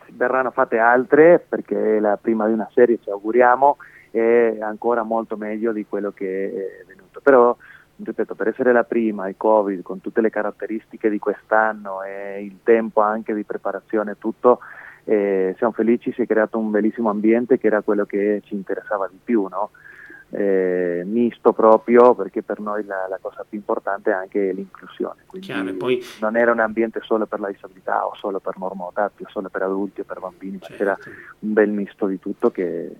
verranno 0.08 0.50
fatte 0.50 0.78
altre 0.78 1.38
perché 1.48 1.98
è 1.98 2.00
la 2.00 2.18
prima 2.20 2.48
di 2.48 2.52
una 2.52 2.68
serie, 2.74 2.98
ci 3.00 3.10
auguriamo 3.10 3.76
è 4.20 4.58
ancora 4.60 5.02
molto 5.02 5.36
meglio 5.36 5.72
di 5.72 5.86
quello 5.86 6.12
che 6.12 6.80
è 6.80 6.84
venuto. 6.86 7.20
Però, 7.20 7.56
ripeto, 7.96 8.34
per 8.34 8.48
essere 8.48 8.72
la 8.72 8.84
prima, 8.84 9.28
il 9.28 9.36
Covid, 9.36 9.82
con 9.82 10.00
tutte 10.00 10.20
le 10.20 10.30
caratteristiche 10.30 11.10
di 11.10 11.18
quest'anno 11.18 12.02
e 12.02 12.42
il 12.44 12.58
tempo 12.62 13.00
anche 13.00 13.34
di 13.34 13.42
preparazione 13.42 14.12
e 14.12 14.18
tutto, 14.18 14.60
eh, 15.04 15.54
siamo 15.58 15.72
felici, 15.72 16.12
si 16.12 16.22
è 16.22 16.26
creato 16.26 16.58
un 16.58 16.70
bellissimo 16.70 17.10
ambiente 17.10 17.58
che 17.58 17.66
era 17.66 17.82
quello 17.82 18.04
che 18.04 18.40
ci 18.44 18.54
interessava 18.54 19.08
di 19.08 19.18
più, 19.22 19.46
no? 19.48 19.70
eh, 20.30 21.02
misto 21.06 21.52
proprio 21.52 22.14
perché 22.14 22.42
per 22.42 22.58
noi 22.58 22.84
la, 22.84 23.06
la, 23.08 23.18
cosa 23.20 23.44
più 23.48 23.58
importante 23.58 24.10
è 24.10 24.14
anche 24.14 24.52
l'inclusione. 24.52 25.22
Quindi 25.26 25.46
Chiaro, 25.46 25.72
poi... 25.74 26.02
non 26.20 26.36
era 26.36 26.50
un 26.50 26.58
ambiente 26.58 27.00
solo 27.02 27.26
per 27.26 27.40
la 27.40 27.50
disabilità 27.50 28.06
o 28.06 28.14
solo 28.16 28.40
per 28.40 28.58
normodati 28.58 29.22
o 29.22 29.28
solo 29.28 29.48
per 29.48 29.62
adulti 29.62 30.00
o 30.00 30.04
per 30.04 30.18
bambini, 30.18 30.58
certo. 30.60 30.72
ma 30.72 30.76
c'era 30.76 30.98
un 31.40 31.52
bel 31.52 31.70
misto 31.70 32.06
di 32.06 32.18
tutto 32.18 32.50
che, 32.50 32.90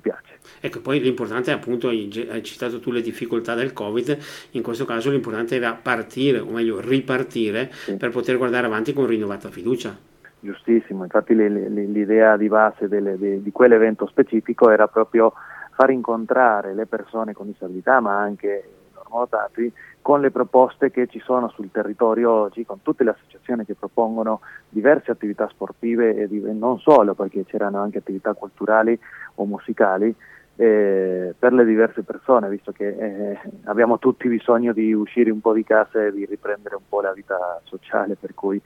ci 0.00 0.08
piace. 0.08 0.38
Ecco, 0.60 0.80
poi 0.80 1.00
l'importante 1.00 1.50
è 1.50 1.54
appunto, 1.54 1.88
hai 1.88 2.10
citato 2.42 2.80
tu 2.80 2.90
le 2.90 3.02
difficoltà 3.02 3.54
del 3.54 3.72
Covid, 3.72 4.18
in 4.52 4.62
questo 4.62 4.84
caso 4.84 5.10
l'importante 5.10 5.56
era 5.56 5.74
partire, 5.74 6.38
o 6.38 6.50
meglio 6.50 6.80
ripartire, 6.80 7.70
sì. 7.72 7.96
per 7.96 8.10
poter 8.10 8.36
guardare 8.38 8.66
avanti 8.66 8.92
con 8.92 9.06
rinnovata 9.06 9.50
fiducia. 9.50 9.96
Giustissimo, 10.40 11.04
infatti 11.04 11.34
le, 11.34 11.48
le, 11.48 11.68
l'idea 11.68 12.36
di 12.36 12.48
base 12.48 12.88
delle, 12.88 13.18
de, 13.18 13.42
di 13.42 13.52
quell'evento 13.52 14.06
specifico 14.06 14.70
era 14.70 14.88
proprio 14.88 15.34
far 15.72 15.90
incontrare 15.90 16.74
le 16.74 16.86
persone 16.86 17.34
con 17.34 17.46
disabilità, 17.46 18.00
ma 18.00 18.18
anche 18.18 18.64
i 18.66 18.94
normodotati, 18.94 19.70
con 20.02 20.20
le 20.20 20.30
proposte 20.30 20.90
che 20.90 21.06
ci 21.06 21.20
sono 21.20 21.48
sul 21.50 21.70
territorio 21.70 22.30
oggi, 22.30 22.64
con 22.64 22.82
tutte 22.82 23.04
le 23.04 23.10
associazioni 23.10 23.64
che 23.64 23.74
propongono 23.74 24.40
diverse 24.68 25.10
attività 25.10 25.48
sportive 25.48 26.16
e 26.16 26.28
non 26.52 26.78
solo, 26.78 27.14
perché 27.14 27.44
c'erano 27.44 27.80
anche 27.80 27.98
attività 27.98 28.32
culturali 28.34 28.98
o 29.36 29.44
musicali, 29.44 30.14
eh, 30.56 31.34
per 31.38 31.52
le 31.52 31.64
diverse 31.64 32.02
persone, 32.02 32.48
visto 32.48 32.72
che 32.72 32.88
eh, 32.88 33.38
abbiamo 33.64 33.98
tutti 33.98 34.28
bisogno 34.28 34.72
di 34.72 34.92
uscire 34.92 35.30
un 35.30 35.40
po' 35.40 35.52
di 35.52 35.64
casa 35.64 36.04
e 36.04 36.12
di 36.12 36.26
riprendere 36.26 36.74
un 36.74 36.82
po' 36.88 37.00
la 37.00 37.12
vita 37.12 37.60
sociale, 37.64 38.16
per 38.16 38.34
cui 38.34 38.60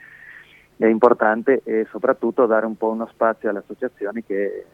è 0.77 0.87
importante 0.87 1.61
e 1.65 1.87
soprattutto 1.91 2.47
dare 2.47 2.67
un 2.67 2.77
po' 2.77 2.89
uno 2.89 3.07
spazio 3.13 3.49
alle 3.49 3.61
associazioni 3.61 4.25
che 4.25 4.65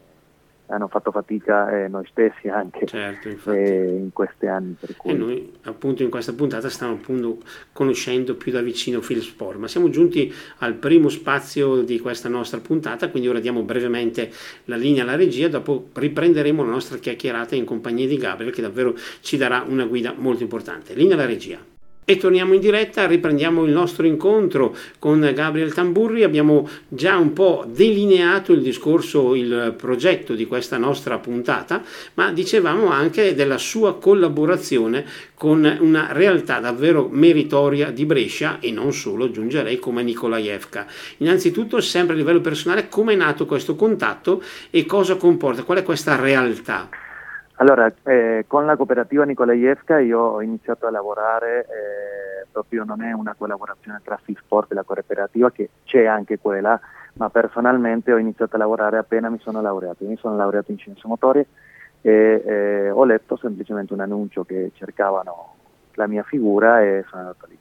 hanno 0.71 0.89
fatto 0.89 1.11
fatica 1.11 1.71
eh, 1.71 1.89
noi 1.89 2.07
stessi 2.11 2.49
anche 2.49 2.87
certo, 2.87 3.29
eh, 3.53 3.85
in 3.85 4.11
questi 4.13 4.47
anni. 4.47 4.77
Cui... 4.97 5.11
E 5.11 5.15
noi 5.15 5.53
appunto 5.65 6.03
in 6.03 6.11
questa 6.11 6.33
puntata 6.33 6.69
stiamo 6.69 6.95
appunto 6.95 7.39
conoscendo 7.73 8.37
più 8.37 8.53
da 8.53 8.61
vicino 8.61 9.01
Philsport, 9.01 9.59
ma 9.59 9.69
siamo 9.69 9.91
giunti 9.91 10.33
al 10.59 10.75
primo 10.75 11.09
spazio 11.09 11.83
di 11.83 11.99
questa 11.99 12.29
nostra 12.29 12.61
puntata, 12.61 13.09
quindi 13.11 13.29
ora 13.29 13.41
diamo 13.41 13.63
brevemente 13.63 14.31
la 14.65 14.77
linea 14.77 15.03
alla 15.03 15.17
regia, 15.17 15.49
dopo 15.49 15.89
riprenderemo 15.93 16.65
la 16.65 16.71
nostra 16.71 16.99
chiacchierata 16.99 17.55
in 17.55 17.65
compagnia 17.65 18.07
di 18.07 18.17
Gabriel 18.17 18.53
che 18.53 18.63
davvero 18.63 18.95
ci 19.21 19.37
darà 19.37 19.65
una 19.67 19.85
guida 19.85 20.15
molto 20.17 20.43
importante. 20.43 20.95
Linea 20.95 21.15
alla 21.15 21.27
regia. 21.27 21.70
E 22.05 22.17
torniamo 22.17 22.55
in 22.55 22.61
diretta, 22.61 23.07
riprendiamo 23.07 23.65
il 23.65 23.71
nostro 23.71 24.05
incontro 24.05 24.75
con 24.99 25.21
Gabriel 25.33 25.73
Tamburri, 25.73 26.25
abbiamo 26.25 26.69
già 26.89 27.17
un 27.17 27.33
po' 27.33 27.65
delineato 27.69 28.53
il 28.53 28.63
discorso, 28.63 29.37
il 29.37 29.75
progetto 29.77 30.35
di 30.35 30.45
questa 30.45 30.77
nostra 30.77 31.19
puntata, 31.19 31.85
ma 32.15 32.33
dicevamo 32.33 32.91
anche 32.91 33.37
della 33.37 33.59
sua 33.59 33.97
collaborazione 33.97 35.05
con 35.35 35.77
una 35.79 36.09
realtà 36.11 36.59
davvero 36.59 37.09
meritoria 37.09 37.93
di 37.93 38.05
Brescia 38.05 38.59
e 38.59 38.73
non 38.73 38.93
solo, 38.93 39.27
aggiungerei, 39.27 39.79
come 39.79 40.03
Nikolaevka. 40.03 40.87
Innanzitutto, 41.19 41.81
sempre 41.81 42.15
a 42.15 42.19
livello 42.19 42.41
personale, 42.41 42.89
come 42.89 43.13
è 43.13 43.17
nato 43.17 43.47
questo 43.47 43.77
contatto 43.77 44.43
e 44.71 44.85
cosa 44.85 45.15
comporta, 45.15 45.63
qual 45.63 45.79
è 45.79 45.83
questa 45.85 46.17
realtà? 46.17 46.89
Allora, 47.61 47.93
eh, 48.05 48.47
con 48.47 48.65
la 48.65 48.75
cooperativa 48.75 49.25
Nikolaevska 49.25 49.99
io 49.99 50.19
ho 50.19 50.41
iniziato 50.41 50.87
a 50.87 50.91
lavorare, 50.91 51.67
eh, 51.67 52.47
proprio 52.51 52.85
non 52.85 53.03
è 53.03 53.13
una 53.13 53.35
collaborazione 53.37 54.01
tra 54.03 54.19
Fisport 54.23 54.73
e 54.73 54.75
la 54.75 54.83
cooperativa, 54.83 55.51
che 55.51 55.69
c'è 55.85 56.07
anche 56.07 56.39
quella, 56.39 56.81
ma 57.15 57.29
personalmente 57.29 58.15
ho 58.15 58.17
iniziato 58.17 58.57
a 58.57 58.59
lavorare 58.59 58.97
appena 58.97 59.29
mi 59.29 59.39
sono 59.41 59.61
laureato. 59.61 60.07
Mi 60.07 60.17
sono 60.17 60.37
laureato 60.37 60.71
in 60.71 60.79
scienze 60.79 61.03
motorie 61.07 61.47
e 62.01 62.43
eh, 62.47 62.91
ho 62.91 63.05
letto 63.05 63.37
semplicemente 63.37 63.93
un 63.93 64.01
annuncio 64.01 64.43
che 64.43 64.71
cercavano 64.77 65.57
la 65.97 66.07
mia 66.07 66.23
figura 66.23 66.81
e 66.81 67.05
sono 67.11 67.21
andato 67.21 67.45
lì. 67.47 67.59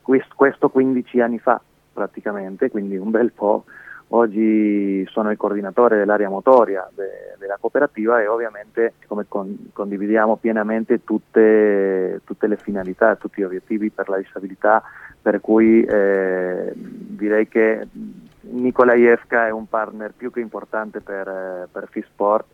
Questo 0.00 0.70
15 0.70 1.20
anni 1.20 1.38
fa 1.38 1.60
praticamente, 1.92 2.70
quindi 2.70 2.96
un 2.96 3.10
bel 3.10 3.32
po'. 3.32 3.64
Oggi 4.08 5.04
sono 5.08 5.32
il 5.32 5.36
coordinatore 5.36 5.98
dell'area 5.98 6.28
motoria 6.28 6.88
de, 6.94 7.34
della 7.38 7.56
cooperativa 7.58 8.22
e 8.22 8.28
ovviamente 8.28 8.94
con, 9.26 9.70
condividiamo 9.72 10.36
pienamente 10.36 11.02
tutte, 11.02 12.20
tutte, 12.24 12.46
le 12.46 12.56
finalità, 12.56 13.16
tutti 13.16 13.40
gli 13.40 13.44
obiettivi 13.44 13.90
per 13.90 14.08
la 14.08 14.18
disabilità, 14.18 14.80
per 15.20 15.40
cui 15.40 15.82
eh, 15.82 16.72
direi 16.74 17.48
che 17.48 17.88
Nikolaevka 18.42 19.48
è 19.48 19.50
un 19.50 19.68
partner 19.68 20.12
più 20.16 20.30
che 20.30 20.38
importante 20.38 21.00
per, 21.00 21.68
per 21.72 21.88
Fisport 21.90 22.46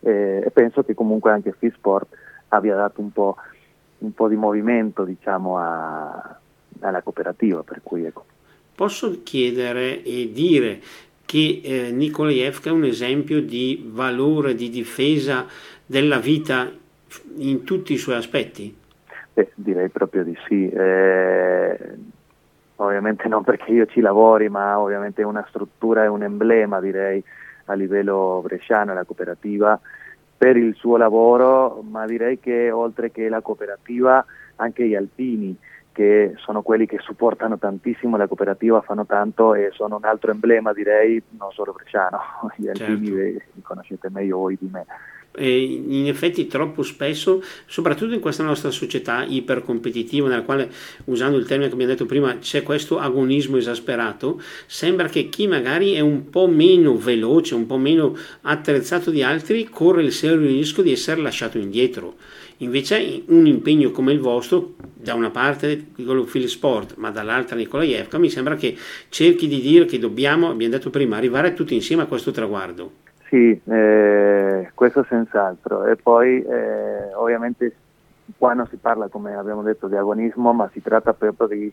eh, 0.00 0.42
e 0.44 0.50
penso 0.52 0.84
che 0.84 0.94
comunque 0.94 1.32
anche 1.32 1.52
Fisport 1.58 2.06
abbia 2.48 2.76
dato 2.76 3.00
un 3.00 3.12
po', 3.12 3.36
un 3.98 4.14
po 4.14 4.28
di 4.28 4.36
movimento 4.36 5.02
diciamo, 5.04 5.58
a, 5.58 6.38
alla 6.80 7.02
cooperativa, 7.02 7.64
per 7.64 7.80
cui 7.82 8.04
ecco. 8.04 8.26
Posso 8.80 9.20
chiedere 9.22 10.02
e 10.02 10.30
dire 10.32 10.80
che 11.26 11.60
eh, 11.62 11.90
Nikolaevka 11.90 12.70
è 12.70 12.72
un 12.72 12.84
esempio 12.84 13.42
di 13.42 13.86
valore, 13.92 14.54
di 14.54 14.70
difesa 14.70 15.44
della 15.84 16.16
vita 16.16 16.66
in 17.36 17.64
tutti 17.64 17.92
i 17.92 17.98
suoi 17.98 18.16
aspetti? 18.16 18.74
Beh, 19.34 19.50
direi 19.54 19.90
proprio 19.90 20.24
di 20.24 20.34
sì. 20.48 20.66
Eh, 20.70 21.78
ovviamente 22.76 23.28
non 23.28 23.44
perché 23.44 23.70
io 23.70 23.84
ci 23.84 24.00
lavori, 24.00 24.48
ma 24.48 24.80
ovviamente 24.80 25.20
è 25.20 25.26
una 25.26 25.44
struttura 25.50 26.04
e 26.04 26.06
un 26.06 26.22
emblema, 26.22 26.80
direi, 26.80 27.22
a 27.66 27.74
livello 27.74 28.40
bresciano, 28.42 28.94
la 28.94 29.04
cooperativa, 29.04 29.78
per 30.38 30.56
il 30.56 30.74
suo 30.74 30.96
lavoro, 30.96 31.84
ma 31.86 32.06
direi 32.06 32.40
che 32.40 32.70
oltre 32.70 33.10
che 33.10 33.28
la 33.28 33.42
cooperativa, 33.42 34.24
anche 34.56 34.88
gli 34.88 34.94
alpini 34.94 35.54
che 35.92 36.34
sono 36.36 36.62
quelli 36.62 36.86
che 36.86 36.98
supportano 37.00 37.58
tantissimo 37.58 38.16
la 38.16 38.26
cooperativa, 38.26 38.80
fanno 38.80 39.06
tanto 39.06 39.54
e 39.54 39.70
sono 39.72 39.96
un 39.96 40.04
altro 40.04 40.30
emblema 40.30 40.72
direi, 40.72 41.22
non 41.38 41.50
solo 41.52 41.72
bresciano, 41.72 42.18
gli 42.56 42.66
certo. 42.66 42.84
alpini 42.84 43.32
li 43.32 43.62
conoscete 43.62 44.08
meglio 44.10 44.38
voi 44.38 44.56
di 44.60 44.68
me. 44.70 44.86
E 45.32 45.62
in 45.62 46.08
effetti 46.08 46.48
troppo 46.48 46.82
spesso, 46.82 47.40
soprattutto 47.66 48.14
in 48.14 48.20
questa 48.20 48.42
nostra 48.42 48.70
società 48.70 49.24
ipercompetitiva 49.24 50.28
nella 50.28 50.42
quale, 50.42 50.68
usando 51.04 51.38
il 51.38 51.46
termine 51.46 51.68
che 51.68 51.74
abbiamo 51.74 51.92
detto 51.92 52.04
prima, 52.04 52.38
c'è 52.38 52.64
questo 52.64 52.98
agonismo 52.98 53.56
esasperato, 53.56 54.40
sembra 54.66 55.06
che 55.06 55.28
chi 55.28 55.46
magari 55.46 55.92
è 55.92 56.00
un 56.00 56.30
po' 56.30 56.48
meno 56.48 56.96
veloce, 56.96 57.54
un 57.54 57.66
po' 57.66 57.78
meno 57.78 58.16
attrezzato 58.42 59.10
di 59.10 59.22
altri, 59.22 59.68
corre 59.68 60.02
il 60.02 60.12
serio 60.12 60.40
rischio 60.40 60.82
di 60.82 60.90
essere 60.90 61.20
lasciato 61.20 61.58
indietro 61.58 62.16
Invece 62.62 63.22
un 63.28 63.46
impegno 63.46 63.90
come 63.90 64.12
il 64.12 64.20
vostro, 64.20 64.74
da 65.02 65.14
una 65.14 65.30
parte 65.30 65.76
Phil 65.76 66.48
Sport, 66.48 66.94
ma 66.96 67.10
dall'altra 67.10 67.56
Nikolaevka, 67.56 68.18
mi 68.18 68.28
sembra 68.28 68.54
che 68.54 68.76
cerchi 69.08 69.48
di 69.48 69.60
dire 69.60 69.84
che 69.84 69.98
dobbiamo, 69.98 70.50
abbiamo 70.50 70.74
detto 70.74 70.90
prima, 70.90 71.16
arrivare 71.16 71.54
tutti 71.54 71.74
insieme 71.74 72.02
a 72.02 72.06
questo 72.06 72.30
traguardo. 72.30 72.92
Sì, 73.28 73.58
eh, 73.64 74.70
questo 74.74 75.04
senz'altro. 75.08 75.86
E 75.86 75.96
poi 75.96 76.42
eh, 76.42 77.14
ovviamente 77.14 77.74
qua 78.36 78.52
non 78.52 78.66
si 78.66 78.76
parla, 78.76 79.08
come 79.08 79.34
abbiamo 79.34 79.62
detto, 79.62 79.86
di 79.86 79.96
agonismo, 79.96 80.52
ma 80.52 80.68
si 80.72 80.82
tratta 80.82 81.12
proprio 81.12 81.46
di 81.46 81.72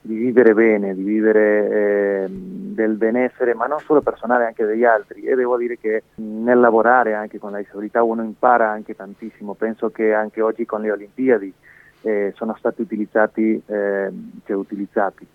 di 0.00 0.14
vivere 0.14 0.54
bene, 0.54 0.94
di 0.94 1.02
vivere 1.02 1.70
eh, 1.70 2.26
del 2.28 2.94
benessere, 2.94 3.54
ma 3.54 3.66
non 3.66 3.80
solo 3.80 4.00
personale, 4.00 4.46
anche 4.46 4.64
degli 4.64 4.84
altri. 4.84 5.22
E 5.22 5.34
devo 5.34 5.56
dire 5.56 5.78
che 5.78 6.04
nel 6.16 6.60
lavorare 6.60 7.14
anche 7.14 7.38
con 7.38 7.52
la 7.52 7.58
disabilità 7.58 8.02
uno 8.02 8.22
impara 8.22 8.70
anche 8.70 8.94
tantissimo. 8.94 9.54
Penso 9.54 9.90
che 9.90 10.14
anche 10.14 10.40
oggi 10.40 10.64
con 10.64 10.82
le 10.82 10.92
Olimpiadi 10.92 11.52
eh, 12.02 12.32
sono 12.36 12.54
stati 12.58 12.82
utilizzati, 12.82 13.60
eh, 13.66 14.10
cioè 14.44 14.56
utilizzati, 14.56 15.26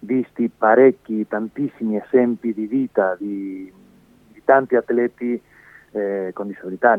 visti 0.00 0.50
parecchi, 0.56 1.26
tantissimi 1.26 1.96
esempi 1.96 2.52
di 2.52 2.66
vita 2.66 3.16
di, 3.18 3.72
di 4.32 4.42
tanti 4.44 4.76
atleti 4.76 5.40
eh, 5.92 6.30
con 6.32 6.48
disabilità, 6.48 6.96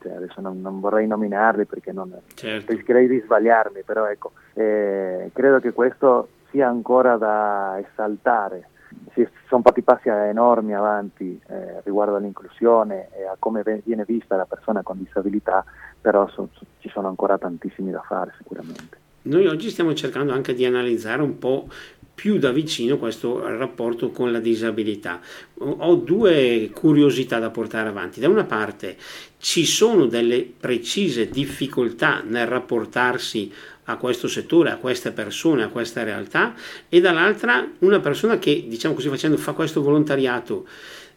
cioè, 0.00 0.12
adesso 0.12 0.40
non, 0.40 0.60
non, 0.60 0.80
vorrei 0.80 1.06
nominarli 1.06 1.64
perché 1.64 1.92
non, 1.92 2.14
certo. 2.34 2.72
rischierei 2.72 3.08
di 3.08 3.20
sbagliarmi, 3.20 3.82
però 3.82 4.06
ecco, 4.06 4.32
eh, 4.54 5.30
credo 5.32 5.58
che 5.60 5.72
questo 5.72 6.28
sia 6.50 6.68
ancora 6.68 7.16
da 7.16 7.78
esaltare. 7.80 8.68
Si 9.12 9.26
sono 9.48 9.62
fatti 9.62 9.82
passi 9.82 10.08
enormi 10.08 10.74
avanti 10.74 11.40
eh, 11.46 11.80
riguardo 11.84 12.16
all'inclusione 12.16 13.08
e 13.12 13.26
a 13.26 13.36
come 13.38 13.62
viene 13.84 14.04
vista 14.04 14.36
la 14.36 14.44
persona 14.44 14.82
con 14.82 14.98
disabilità, 14.98 15.64
però 16.00 16.28
so, 16.28 16.48
ci 16.78 16.88
sono 16.88 17.08
ancora 17.08 17.38
tantissimi 17.38 17.90
da 17.90 18.02
fare 18.02 18.34
sicuramente. 18.36 19.05
Noi 19.26 19.46
oggi 19.46 19.70
stiamo 19.70 19.92
cercando 19.92 20.32
anche 20.32 20.54
di 20.54 20.64
analizzare 20.64 21.20
un 21.20 21.38
po' 21.38 21.68
più 22.14 22.38
da 22.38 22.52
vicino 22.52 22.96
questo 22.96 23.40
rapporto 23.40 24.10
con 24.10 24.30
la 24.30 24.38
disabilità. 24.38 25.20
Ho 25.58 25.96
due 25.96 26.70
curiosità 26.72 27.38
da 27.40 27.50
portare 27.50 27.88
avanti. 27.88 28.20
Da 28.20 28.28
una 28.28 28.44
parte 28.44 28.96
ci 29.38 29.66
sono 29.66 30.06
delle 30.06 30.48
precise 30.58 31.28
difficoltà 31.28 32.22
nel 32.24 32.46
rapportarsi 32.46 33.52
a 33.88 33.96
questo 33.96 34.28
settore, 34.28 34.70
a 34.70 34.76
queste 34.76 35.10
persone, 35.10 35.64
a 35.64 35.68
questa 35.68 36.04
realtà 36.04 36.54
e 36.88 37.00
dall'altra 37.00 37.68
una 37.80 38.00
persona 38.00 38.38
che, 38.38 38.64
diciamo 38.66 38.94
così 38.94 39.08
facendo, 39.08 39.36
fa 39.36 39.52
questo 39.52 39.82
volontariato, 39.82 40.66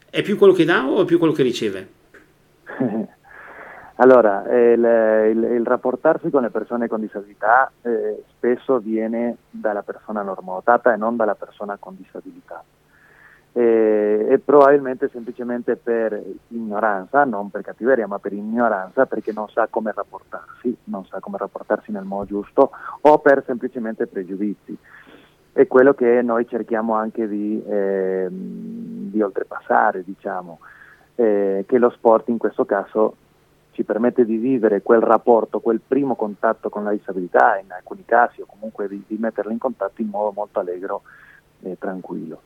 è 0.10 0.24
più 0.24 0.36
quello 0.36 0.54
che 0.54 0.66
dà 0.66 0.88
o 0.88 1.04
è 1.04 1.06
più 1.06 1.20
quello 1.20 1.34
che 1.34 1.44
riceve? 1.44 1.88
Allora, 4.02 4.44
il, 4.48 4.80
il, 4.80 5.44
il, 5.56 5.66
rapportarsi 5.66 6.30
con 6.30 6.42
le 6.42 6.50
persone 6.50 6.88
con 6.88 7.02
disabilità 7.02 7.70
eh, 7.82 8.24
spesso 8.30 8.80
viene 8.80 9.38
dalla 9.50 9.84
persona 9.84 10.22
normodotata 10.22 10.94
e 10.94 10.98
non 10.98 11.18
dalla 11.18 11.36
persona 11.36 11.76
con 11.78 11.98
disabilità 11.98 12.64
e, 13.52 14.28
e, 14.30 14.40
probabilmente 14.40 15.10
semplicemente 15.10 15.76
per 15.76 16.18
ignoranza, 16.48 17.26
non 17.26 17.50
per 17.50 17.62
cattiveria, 17.62 18.08
ma 18.08 18.20
per 18.20 18.32
ignoranza, 18.32 19.06
perché 19.06 19.34
non 19.34 19.50
sa 19.50 19.68
come 19.70 19.92
rapportarsi, 19.94 20.76
non 20.86 21.06
sa 21.06 21.20
come 21.20 21.38
rapportarsi 21.38 21.92
nel 21.92 22.06
modo 22.06 22.26
giusto 22.26 22.72
o 23.02 23.20
per 23.20 23.44
semplicemente 23.46 24.08
pregiudizi. 24.08 24.78
È 25.52 25.68
quello 25.68 25.94
che 25.94 26.22
noi 26.22 26.48
cerchiamo 26.48 26.94
anche 26.94 27.28
di, 27.28 27.62
eh, 27.68 28.28
di 28.30 29.22
oltrepassare, 29.22 30.06
diciamo, 30.06 30.60
eh, 31.16 31.66
che 31.68 31.78
lo 31.78 31.90
sport 31.90 32.30
in 32.30 32.38
questo 32.38 32.64
caso 32.64 33.16
ci 33.72 33.84
permette 33.84 34.26
di 34.26 34.38
vivere 34.38 34.82
quel 34.82 35.02
rapporto, 35.02 35.60
quel 35.60 35.82
primo 35.86 36.16
contatto 36.16 36.70
con 36.70 36.84
la 36.84 36.92
disabilità, 36.92 37.58
in 37.58 37.72
alcuni 37.72 38.04
casi, 38.06 38.42
o 38.42 38.46
comunque 38.46 38.88
di, 38.88 39.04
di 39.08 39.18
metterla 39.18 39.52
in 39.52 39.58
contatto 39.58 40.02
in 40.02 40.10
modo 40.10 40.32
molto 40.32 40.60
allegro 40.60 41.04
e 41.62 41.78
tranquillo. 41.78 42.42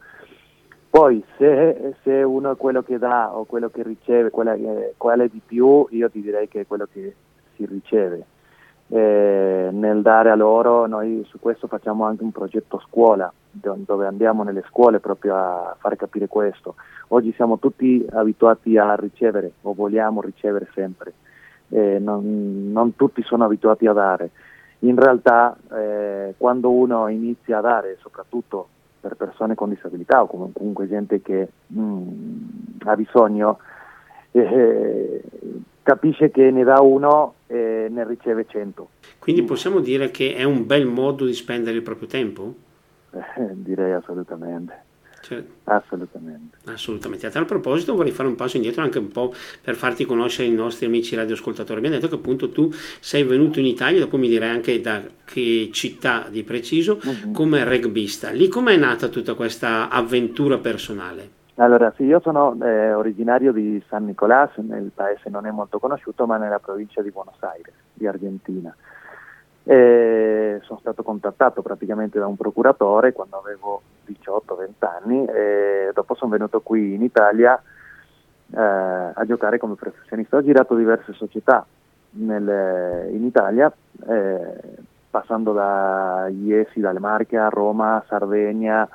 Poi 0.89 1.24
se, 1.38 1.96
se, 2.03 2.22
uno 2.22 2.51
è 2.51 2.56
quello 2.56 2.84
che 2.84 3.00
dà 3.00 3.36
o 3.36 3.46
quello 3.46 3.70
che 3.70 3.82
riceve, 3.82 4.30
quella, 4.30 4.53
eh, 4.53 4.94
quale 4.98 5.27
di 5.27 5.42
più, 5.44 5.88
io 5.89 6.10
ti 6.10 6.22
direi 6.22 6.48
che 6.48 6.62
è 6.62 6.68
quello 6.68 6.88
che 6.92 7.15
si 7.56 7.65
riceve. 7.65 8.25
Eh, 8.88 9.70
nel 9.72 10.02
dare 10.02 10.30
a 10.30 10.36
loro, 10.36 10.86
noi 10.86 11.25
su 11.28 11.40
questo 11.40 11.68
facciamo 11.68 12.06
anche 12.06 12.24
un 12.24 12.32
progetto 12.32 12.82
scuola, 12.88 13.32
dove 13.50 14.06
andiamo 14.06 14.44
nelle 14.44 14.63
scuole 14.68 15.00
proprio 15.00 15.36
a 15.36 15.75
far 15.80 15.96
capire 15.96 16.28
questo. 16.28 16.75
Oggi 17.10 17.34
siamo 17.34 17.60
tutti 17.60 18.06
abituati 18.12 18.78
a 18.78 18.96
ricevere 18.96 19.54
o 19.62 19.74
vogliamo 19.74 20.22
ricevere 20.22 20.68
sempre, 20.74 21.13
eh, 21.70 21.98
non, 22.00 22.72
non, 22.72 22.96
tutti 22.96 23.24
sono 23.24 23.46
abituati 23.46 23.88
a 23.88 23.94
dare. 23.94 24.32
In 24.80 24.96
realtà 25.00 25.56
eh, 25.72 26.34
quando 26.38 26.70
uno 26.70 27.08
inizia 27.08 27.60
a 27.60 27.62
dare, 27.62 27.98
soprattutto 28.02 28.68
per 29.00 29.16
persone 29.16 29.56
con 29.56 29.70
disabilità 29.70 30.22
o 30.22 30.28
comunque 30.28 30.88
gente 30.88 31.22
che 31.22 31.50
mh, 31.68 31.82
mm, 31.82 32.08
ha 32.86 32.96
bisogno, 32.96 33.60
eh, 34.32 35.22
capisce 35.84 36.32
che 36.32 36.50
ne 36.50 36.63
dà 36.63 36.82
uno 36.82 37.36
e 37.48 37.88
ne 37.90 38.08
riceve 38.08 38.46
cento. 38.48 38.90
Quindi 39.20 39.44
possiamo 39.44 39.80
dire 39.80 40.10
che 40.12 40.34
è 40.34 40.44
un 40.44 40.66
bel 40.66 40.86
modo 40.86 41.25
di 41.25 41.34
spendere 41.34 41.75
il 41.78 41.84
proprio 41.84 42.08
tempo? 42.08 42.54
Eh, 43.12 43.22
direi 43.54 43.92
assolutamente. 43.92 44.92
Cioè, 45.24 45.42
assolutamente. 45.63 46.58
Assolutamente. 46.66 47.25
A 47.28 47.30
tal 47.30 47.46
proposito 47.46 47.96
vorrei 47.96 48.12
fare 48.12 48.28
un 48.28 48.36
passo 48.36 48.58
indietro 48.58 48.84
anche 48.84 49.00
un 49.00 49.08
po' 49.08 49.34
per 49.62 49.75
farti 49.75 50.04
conoscere 50.04 50.50
i 50.50 50.54
nostri 50.54 50.86
amici 50.86 51.16
radioascoltatori. 51.16 51.78
Abbiamo 51.78 51.96
detto 51.96 52.10
che 52.10 52.16
appunto 52.16 52.50
tu 52.50 52.70
sei 53.00 53.24
venuto 53.24 53.60
in 53.60 53.66
Italia, 53.66 54.02
dopo 54.02 54.18
mi 54.18 54.28
direi 54.28 54.50
anche 54.50 54.82
da 54.82 55.02
che 55.24 55.70
città 55.72 56.28
di 56.30 56.44
preciso, 56.44 57.00
uh-huh. 57.02 57.32
come 57.32 57.63
rugbista. 57.63 58.32
Lì 58.32 58.50
com'è 58.50 58.75
nata 58.75 59.08
tutta 59.08 59.34
questa 59.34 59.88
avventura 59.90 60.58
personale? 60.58 61.42
Allora, 61.56 61.94
sì, 61.96 62.04
io 62.04 62.20
sono 62.20 62.58
eh, 62.64 62.94
originario 62.94 63.52
di 63.52 63.82
San 63.88 64.06
Nicolás, 64.06 64.56
nel 64.58 64.92
paese 64.94 65.30
non 65.30 65.46
è 65.46 65.52
molto 65.52 65.78
conosciuto, 65.78 66.26
ma 66.26 66.38
nella 66.38 66.58
provincia 66.58 67.04
di 67.04 67.12
Buenos 67.12 67.42
Aires, 67.42 67.74
di 67.94 68.08
Argentina. 68.08 68.76
E 69.66 70.60
sono 70.64 70.80
stato 70.80 71.04
contattato 71.04 71.62
praticamente 71.62 72.18
da 72.18 72.26
un 72.26 72.36
procuratore 72.36 73.14
quando 73.14 73.38
avevo 73.38 73.82
18-20 74.08 74.72
anni 74.80 75.26
e 75.26 75.92
dopo 75.94 76.16
sono 76.16 76.32
venuto 76.32 76.60
qui 76.60 76.96
in 76.96 77.04
Italia 77.04 77.62
eh, 78.52 78.60
a 78.60 79.24
giocare 79.26 79.60
come 79.60 79.76
professionista. 79.76 80.38
Ho 80.38 80.44
girato 80.44 80.76
diverse 80.76 81.14
società 81.14 81.66
nel, 82.14 83.10
in 83.12 83.24
Italia, 83.26 83.72
eh, 84.10 84.60
passando 85.10 85.54
da 85.54 86.28
Iesi, 86.30 86.80
dalle 86.80 87.00
Marche 87.00 87.38
a 87.38 87.48
Roma, 87.48 88.04
Sardegna, 88.08 88.90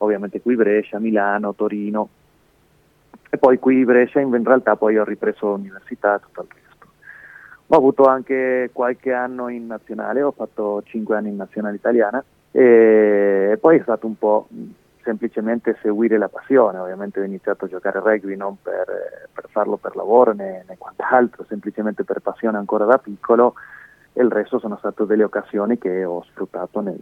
ovviamente 0.00 0.40
qui 0.40 0.54
Brescia, 0.54 0.98
Milano, 0.98 1.54
Torino 1.54 2.08
e 3.28 3.38
poi 3.38 3.58
qui 3.58 3.84
Brescia 3.84 4.20
in 4.20 4.44
realtà 4.44 4.76
poi 4.76 4.98
ho 4.98 5.04
ripreso 5.04 5.52
l'università 5.52 6.18
tutto 6.18 6.42
il 6.42 6.48
resto. 6.48 6.86
Ho 7.68 7.76
avuto 7.76 8.04
anche 8.04 8.70
qualche 8.72 9.12
anno 9.12 9.48
in 9.48 9.66
nazionale, 9.66 10.22
ho 10.22 10.32
fatto 10.32 10.82
5 10.82 11.16
anni 11.16 11.28
in 11.28 11.36
nazionale 11.36 11.76
italiana 11.76 12.22
e 12.50 13.56
poi 13.60 13.78
è 13.78 13.82
stato 13.82 14.06
un 14.06 14.18
po' 14.18 14.48
semplicemente 15.02 15.78
seguire 15.80 16.18
la 16.18 16.28
passione, 16.28 16.78
ovviamente 16.78 17.20
ho 17.20 17.24
iniziato 17.24 17.64
a 17.64 17.68
giocare 17.68 18.00
rugby 18.00 18.36
non 18.36 18.56
per, 18.60 19.28
per 19.32 19.46
farlo 19.48 19.76
per 19.76 19.96
lavoro 19.96 20.32
né, 20.32 20.64
né, 20.66 20.76
quant'altro, 20.76 21.44
semplicemente 21.48 22.04
per 22.04 22.20
passione 22.20 22.58
ancora 22.58 22.84
da 22.84 22.98
piccolo 22.98 23.54
e 24.12 24.22
il 24.22 24.30
resto 24.30 24.58
sono 24.58 24.76
state 24.76 25.06
delle 25.06 25.24
occasioni 25.24 25.78
che 25.78 26.04
ho 26.04 26.22
sfruttato 26.24 26.80
nel, 26.80 27.00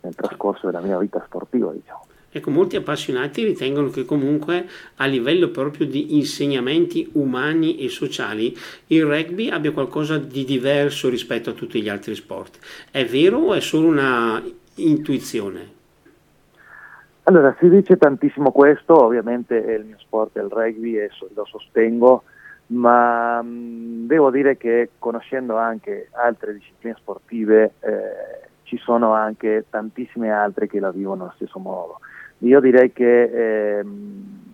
nel 0.00 0.14
trascorso 0.14 0.66
della 0.66 0.80
mia 0.80 0.98
vita 0.98 1.22
sportiva. 1.24 1.72
Diciamo. 1.72 2.02
Ecco, 2.30 2.50
molti 2.50 2.76
appassionati 2.76 3.42
ritengono 3.42 3.88
che 3.88 4.04
comunque 4.04 4.68
a 4.96 5.06
livello 5.06 5.48
proprio 5.48 5.86
di 5.86 6.16
insegnamenti 6.16 7.08
umani 7.12 7.78
e 7.78 7.88
sociali 7.88 8.54
il 8.88 9.04
rugby 9.04 9.48
abbia 9.48 9.72
qualcosa 9.72 10.18
di 10.18 10.44
diverso 10.44 11.08
rispetto 11.08 11.50
a 11.50 11.54
tutti 11.54 11.80
gli 11.80 11.88
altri 11.88 12.14
sport. 12.14 12.58
È 12.90 13.04
vero 13.06 13.38
o 13.38 13.54
è 13.54 13.60
solo 13.60 13.88
una 13.88 14.42
intuizione? 14.74 15.76
Allora, 17.24 17.54
si 17.58 17.68
dice 17.68 17.96
tantissimo 17.96 18.52
questo, 18.52 19.04
ovviamente 19.04 19.54
il 19.54 19.84
mio 19.84 19.98
sport 19.98 20.38
è 20.38 20.42
il 20.42 20.48
rugby 20.50 20.96
e 20.96 21.10
lo 21.34 21.44
sostengo, 21.44 22.24
ma 22.68 23.42
mh, 23.42 24.06
devo 24.06 24.30
dire 24.30 24.56
che 24.56 24.90
conoscendo 24.98 25.56
anche 25.56 26.08
altre 26.12 26.54
discipline 26.54 26.96
sportive 26.98 27.74
eh, 27.80 28.48
ci 28.62 28.78
sono 28.78 29.12
anche 29.12 29.64
tantissime 29.68 30.30
altre 30.30 30.66
che 30.66 30.80
la 30.80 30.90
vivono 30.90 31.24
allo 31.24 31.32
stesso 31.36 31.58
modo. 31.58 32.00
Io 32.38 32.60
direi 32.60 32.92
che 32.92 33.78
ehm, 33.78 34.52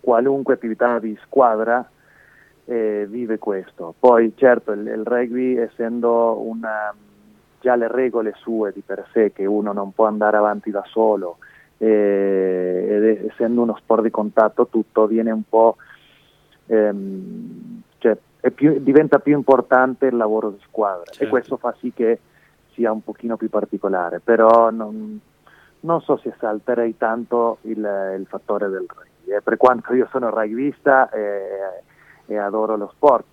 qualunque 0.00 0.54
attività 0.54 0.98
di 0.98 1.16
squadra 1.22 1.88
eh, 2.66 3.06
vive 3.08 3.38
questo. 3.38 3.94
Poi 3.98 4.32
certo 4.36 4.72
il, 4.72 4.86
il, 4.86 5.04
rugby 5.04 5.56
essendo 5.56 6.40
una, 6.40 6.94
già 7.60 7.76
le 7.76 7.88
regole 7.88 8.34
sue 8.36 8.72
di 8.72 8.82
per 8.84 9.06
sé 9.12 9.32
che 9.32 9.46
uno 9.46 9.72
non 9.72 9.92
può 9.92 10.06
andare 10.06 10.36
avanti 10.36 10.70
da 10.70 10.82
solo 10.86 11.38
eh, 11.78 12.86
ed 12.88 13.30
essendo 13.30 13.62
uno 13.62 13.76
sport 13.76 14.02
di 14.02 14.10
contatto 14.10 14.66
tutto 14.68 15.06
viene 15.06 15.30
un 15.30 15.42
po' 15.48 15.76
ehm, 16.66 17.82
cioè 17.98 18.16
più, 18.54 18.78
diventa 18.80 19.18
più 19.18 19.34
importante 19.34 20.06
il 20.06 20.16
lavoro 20.16 20.50
di 20.50 20.60
squadra 20.66 21.04
certo. 21.06 21.24
e 21.24 21.28
questo 21.28 21.56
fa 21.56 21.74
sì 21.78 21.92
che 21.94 22.20
sia 22.72 22.92
un 22.92 23.02
pochino 23.02 23.36
più 23.36 23.48
particolare 23.48 24.20
però 24.20 24.70
non, 24.70 25.20
non 25.84 26.00
so 26.00 26.16
se 26.16 26.34
salterei 26.38 26.96
tanto 26.96 27.58
il, 27.62 27.78
il 28.18 28.26
fattore 28.26 28.68
del 28.68 28.86
rugby, 28.86 29.32
eh, 29.32 29.42
per 29.42 29.56
quanto 29.56 29.94
io 29.94 30.06
sono 30.10 30.30
rugbyista 30.30 31.10
e, 31.10 31.82
e 32.26 32.36
adoro 32.36 32.76
lo 32.76 32.90
sport, 32.94 33.24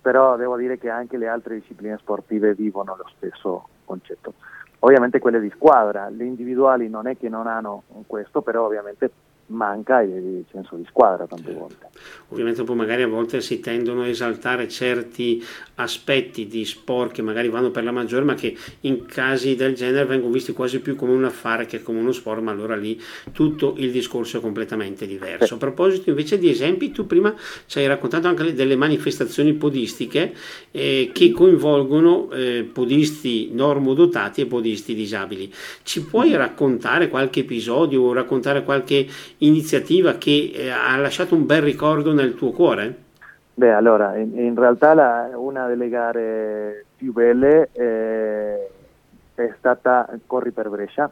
però 0.00 0.36
devo 0.36 0.56
dire 0.56 0.78
che 0.78 0.88
anche 0.88 1.16
le 1.16 1.28
altre 1.28 1.56
discipline 1.56 1.98
sportive 1.98 2.54
vivono 2.54 2.96
lo 2.96 3.08
stesso 3.16 3.68
concetto. 3.84 4.34
Ovviamente 4.80 5.18
quelle 5.18 5.40
di 5.40 5.50
squadra, 5.50 6.08
le 6.08 6.24
individuali 6.24 6.88
non 6.88 7.08
è 7.08 7.16
che 7.16 7.28
non 7.28 7.46
hanno 7.46 7.82
questo, 8.06 8.42
però 8.42 8.66
ovviamente 8.66 9.10
manca 9.48 10.02
il 10.02 10.44
senso 10.50 10.76
di 10.76 10.84
squadra 10.88 11.26
tante 11.26 11.44
certo. 11.44 11.58
volte. 11.58 11.88
Ovviamente 12.28 12.64
poi 12.64 12.76
magari 12.76 13.02
a 13.02 13.08
volte 13.08 13.40
si 13.40 13.60
tendono 13.60 14.02
a 14.02 14.08
esaltare 14.08 14.68
certi 14.68 15.42
aspetti 15.76 16.46
di 16.46 16.64
sport 16.64 17.12
che 17.12 17.22
magari 17.22 17.48
vanno 17.48 17.70
per 17.70 17.84
la 17.84 17.92
maggiore, 17.92 18.24
ma 18.24 18.34
che 18.34 18.56
in 18.80 19.06
casi 19.06 19.54
del 19.54 19.74
genere 19.74 20.04
vengono 20.04 20.32
visti 20.32 20.52
quasi 20.52 20.80
più 20.80 20.96
come 20.96 21.12
un 21.12 21.24
affare 21.24 21.66
che 21.66 21.82
come 21.82 22.00
uno 22.00 22.12
sport, 22.12 22.40
ma 22.42 22.50
allora 22.50 22.74
lì 22.76 23.00
tutto 23.32 23.74
il 23.78 23.92
discorso 23.92 24.38
è 24.38 24.40
completamente 24.40 25.06
diverso. 25.06 25.54
A 25.54 25.58
proposito 25.58 26.10
invece 26.10 26.38
di 26.38 26.50
esempi, 26.50 26.90
tu 26.90 27.06
prima 27.06 27.34
ci 27.66 27.78
hai 27.78 27.86
raccontato 27.86 28.26
anche 28.26 28.54
delle 28.54 28.76
manifestazioni 28.76 29.52
podistiche 29.54 30.34
eh, 30.70 31.10
che 31.12 31.30
coinvolgono 31.30 32.30
eh, 32.32 32.68
podisti 32.70 33.50
normodotati 33.52 34.40
e 34.40 34.46
podisti 34.46 34.94
disabili. 34.94 35.52
Ci 35.82 36.04
puoi 36.04 36.34
raccontare 36.34 37.08
qualche 37.08 37.40
episodio 37.40 38.02
o 38.02 38.12
raccontare 38.12 38.64
qualche 38.64 39.06
iniziativa 39.38 40.14
che 40.14 40.52
eh, 40.54 40.70
ha 40.70 40.96
lasciato 40.96 41.34
un 41.34 41.46
bel 41.46 41.62
ricordo 41.62 42.12
nel 42.12 42.34
tuo 42.34 42.50
cuore? 42.52 43.04
Beh, 43.54 43.72
allora, 43.72 44.16
in, 44.16 44.38
in 44.38 44.54
realtà 44.54 44.94
la, 44.94 45.30
una 45.34 45.66
delle 45.66 45.88
gare 45.88 46.84
più 46.96 47.12
belle 47.12 47.70
eh, 47.72 48.68
è 49.34 49.54
stata 49.58 50.08
Corri 50.26 50.50
per 50.50 50.68
Brescia, 50.68 51.10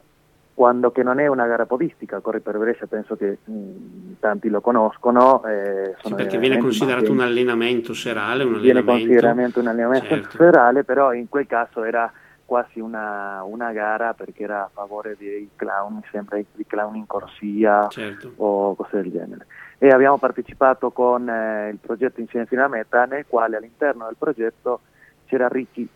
quando 0.52 0.90
che 0.90 1.02
non 1.02 1.20
è 1.20 1.26
una 1.26 1.46
gara 1.46 1.66
podistica, 1.66 2.20
Corri 2.20 2.40
per 2.40 2.58
Brescia 2.58 2.86
penso 2.86 3.16
che 3.16 3.38
mh, 3.44 3.52
mm, 3.52 4.12
tanti 4.20 4.48
lo 4.48 4.60
conoscono. 4.60 5.42
Eh, 5.44 5.94
sì, 6.02 6.14
perché 6.14 6.38
viene 6.38 6.58
considerato 6.58 7.10
un 7.10 7.20
allenamento 7.20 7.94
serale, 7.94 8.44
un 8.44 8.60
viene 8.60 8.84
considerato 8.84 9.60
un 9.60 9.66
allenamento 9.68 10.06
certo. 10.06 10.36
serale, 10.36 10.84
però 10.84 11.12
in 11.14 11.28
quel 11.28 11.46
caso 11.46 11.82
era 11.82 12.12
quasi 12.54 12.78
una, 12.78 13.42
una, 13.42 13.72
gara 13.72 14.14
perché 14.14 14.44
era 14.44 14.62
a 14.62 14.70
favore 14.72 15.16
dei 15.18 15.50
clown, 15.56 16.00
sempre 16.12 16.44
di 16.52 16.64
clown 16.64 16.94
in 16.94 17.04
corsia 17.04 17.88
certo. 17.88 18.32
o 18.36 18.76
cose 18.76 19.02
del 19.02 19.10
genere. 19.10 19.46
E 19.78 19.88
abbiamo 19.88 20.18
partecipato 20.18 20.92
con 20.92 21.28
eh, 21.28 21.70
il 21.70 21.78
progetto 21.78 22.20
Insieme 22.20 22.46
fino 22.46 22.62
a 22.62 22.68
meta, 22.68 23.06
nel 23.06 23.24
quale 23.26 23.56
all'interno 23.56 24.04
del 24.04 24.14
progetto 24.16 24.82
c'era 25.26 25.48
Ricky, 25.48 25.88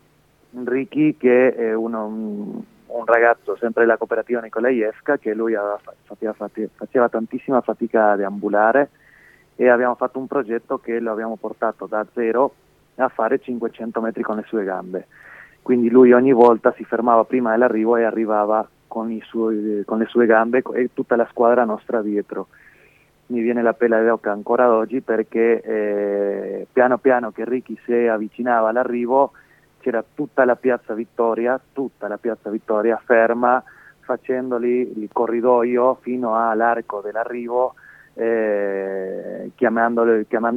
Ricky 0.64 1.16
che 1.16 1.54
è 1.54 1.72
uno, 1.74 2.06
un, 2.06 2.60
un, 2.86 3.04
ragazzo 3.04 3.56
sempre 3.56 3.82
della 3.82 3.96
cooperativa 3.96 4.40
Nicolaiesca, 4.40 5.18
che 5.18 5.34
lui 5.34 5.54
aveva, 5.54 5.78
faceva, 6.02 6.34
faceva 6.74 7.08
tantissima 7.08 7.60
fatica 7.60 8.10
a 8.10 8.16
deambulare 8.16 8.90
e 9.54 9.68
abbiamo 9.68 9.94
fatto 9.94 10.18
un 10.18 10.26
progetto 10.26 10.78
che 10.78 10.98
lo 10.98 11.12
abbiamo 11.12 11.36
portato 11.36 11.86
da 11.86 12.04
zero 12.14 12.52
a 12.96 13.08
fare 13.08 13.38
500 13.38 14.00
metri 14.00 14.24
con 14.24 14.34
le 14.34 14.44
sue 14.48 14.64
gambe 14.64 15.06
quindi 15.68 15.90
lui 15.90 16.14
ogni 16.14 16.32
volta 16.32 16.72
si 16.78 16.84
fermava 16.84 17.24
prima 17.24 17.50
dell'arrivo 17.50 17.98
e 17.98 18.04
arrivava 18.04 18.66
con, 18.86 19.14
suoi, 19.24 19.82
con 19.84 19.98
le 19.98 20.06
sue 20.06 20.24
gambe 20.24 20.62
e 20.72 20.88
tutta 20.94 21.14
la 21.14 21.26
squadra 21.28 21.66
nostra 21.66 22.00
dietro. 22.00 22.46
mi 23.26 23.42
viene 23.42 23.60
la 23.60 23.74
pelle 23.74 24.02
d'oca 24.02 24.32
ancora 24.32 24.72
oggi 24.72 25.02
perché 25.02 25.60
eh, 25.60 26.66
piano 26.72 26.96
piano 26.96 27.32
che 27.32 27.44
Ricky 27.44 27.78
si 27.84 27.92
avvicinava 27.92 28.70
all'arrivo 28.70 29.32
c'era 29.80 30.02
tutta 30.14 30.46
la 30.46 30.56
piazza 30.56 30.94
Vittoria, 30.94 31.60
tutta 31.74 32.08
la 32.08 32.16
piazza 32.16 32.48
Vittoria 32.48 32.98
ferma 33.04 33.62
facendoli 34.00 34.98
il 34.98 35.10
corridoio 35.12 35.98
fino 36.00 36.34
all'arco 36.34 37.02
dell'arrivo 37.02 37.74
eh, 38.18 39.50
chiamando 39.54 40.02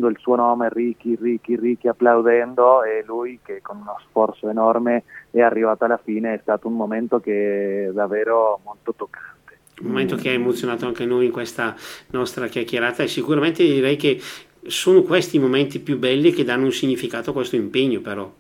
il 0.08 0.18
suo 0.20 0.36
nome 0.36 0.70
Ricky, 0.72 1.16
Ricky, 1.20 1.56
Ricky 1.56 1.88
applaudendo 1.88 2.84
e 2.84 3.04
lui 3.06 3.40
che 3.44 3.62
con 3.62 3.78
uno 3.78 3.98
sforzo 4.08 4.50
enorme 4.50 5.04
è 5.30 5.42
arrivato 5.42 5.86
alla 5.86 6.00
fine, 6.04 6.34
è 6.34 6.40
stato 6.42 6.68
un 6.68 6.74
momento 6.76 7.20
che 7.20 7.88
è 7.88 7.92
davvero 7.92 8.60
molto 8.64 8.94
toccante 8.96 9.40
un 9.82 9.88
momento 9.88 10.16
che 10.16 10.30
ha 10.30 10.34
emozionato 10.34 10.86
anche 10.86 11.06
noi 11.06 11.26
in 11.26 11.32
questa 11.32 11.76
nostra 12.12 12.48
chiacchierata 12.48 13.02
e 13.02 13.08
sicuramente 13.08 13.64
direi 13.64 13.96
che 13.96 14.22
sono 14.68 15.02
questi 15.02 15.38
i 15.38 15.40
momenti 15.40 15.80
più 15.80 15.98
belli 15.98 16.32
che 16.32 16.44
danno 16.44 16.66
un 16.66 16.72
significato 16.72 17.32
a 17.32 17.34
questo 17.34 17.56
impegno 17.56 18.00
però. 18.00 18.32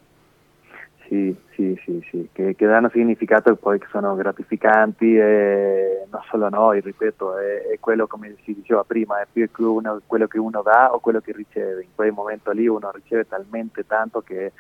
Sì, 1.11 1.35
sì, 1.55 1.77
sì, 1.83 2.07
sì, 2.09 2.29
che, 2.31 2.55
che 2.55 2.65
danno 2.65 2.89
significato 2.89 3.51
e 3.51 3.57
poi 3.57 3.77
che 3.77 3.87
sono 3.91 4.15
gratificanti 4.15 5.17
e 5.17 6.05
non 6.09 6.21
solo 6.29 6.45
a 6.45 6.49
noi, 6.49 6.79
ripeto, 6.79 7.37
è, 7.37 7.67
è, 7.67 7.79
quello 7.81 8.07
come 8.07 8.33
si 8.45 8.53
diceva 8.53 8.85
prima, 8.85 9.19
è 9.19 9.27
più 9.29 9.45
che 9.51 9.61
uno, 9.61 9.99
quello 10.07 10.27
che 10.27 10.39
uno 10.39 10.61
dà 10.61 10.93
o 10.93 11.01
quello 11.01 11.19
che 11.19 11.33
riceve. 11.33 11.81
In 11.81 11.89
quel 11.93 12.13
momento 12.13 12.51
lì 12.51 12.65
uno 12.65 12.89
riceve 12.93 13.27
talmente 13.27 13.85
tanto 13.85 14.21
che 14.21 14.53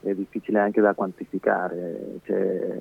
è 0.00 0.14
difficile 0.14 0.60
anche 0.60 0.80
da 0.80 0.94
quantificare. 0.94 2.20
Cioè, 2.24 2.80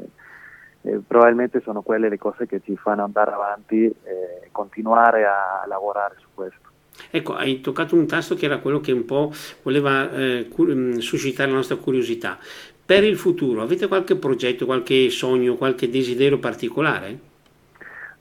eh, 0.84 1.02
probabilmente 1.06 1.60
sono 1.60 1.82
quelle 1.82 2.08
le 2.08 2.18
cose 2.18 2.48
che 2.48 2.62
ci 2.64 2.78
fanno 2.78 3.04
andare 3.04 3.32
avanti 3.32 3.84
e 3.84 4.48
continuare 4.54 5.26
a 5.26 5.66
lavorare 5.68 6.16
su 6.20 6.28
questo. 6.34 6.70
Ecco, 7.12 7.36
hai 7.36 7.60
toccato 7.60 7.96
un 7.96 8.08
tasto 8.08 8.36
che 8.36 8.46
era 8.46 8.60
quello 8.60 8.80
che 8.80 8.94
un 8.94 9.04
po' 9.04 9.34
voleva 9.64 10.10
eh, 10.10 10.48
mm, 10.62 10.98
suscitare 11.00 11.50
la 11.50 11.58
nostra 11.58 11.76
curiosità. 11.76 12.38
Per 12.90 13.04
il 13.04 13.18
futuro 13.18 13.62
avete 13.62 13.88
qualche 13.88 14.16
progetto, 14.16 14.66
qualche 14.66 15.12
sogno, 15.12 15.54
qualche 15.58 15.92
desiderio 15.92 16.40
particolare? 16.40 17.20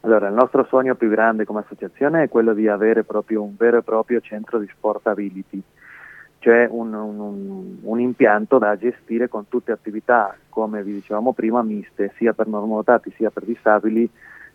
Allora, 0.00 0.28
il 0.28 0.35
nostro 0.35 0.66
sogno 0.68 0.94
più 0.94 1.09
grande 1.09 1.46
come 1.46 1.61
associazione 1.61 2.24
è 2.24 2.28
quello 2.28 2.52
di 2.52 2.68
avere 2.68 3.02
proprio 3.02 3.42
un 3.42 3.54
vero 3.57 3.78
e 3.78 3.83
proprio 3.83 4.20
centro 4.20 4.59
di 4.59 4.68
sportability 4.70 5.62
c'è 6.38 6.68
un, 6.70 6.92
un, 6.92 7.78
un, 7.81 8.00
impianto 8.00 8.59
da 8.59 8.76
gestire 8.76 9.26
con 9.31 9.48
tutte 9.48 9.72
attività, 9.72 10.37
come 10.50 10.83
vi 10.83 10.92
dicevamo 10.92 11.33
prima, 11.33 11.62
miste, 11.62 12.12
sia 12.18 12.35
per 12.35 12.46
normodotati 12.46 13.11
sia 13.16 13.31
per 13.31 13.44
disabili, 13.44 14.07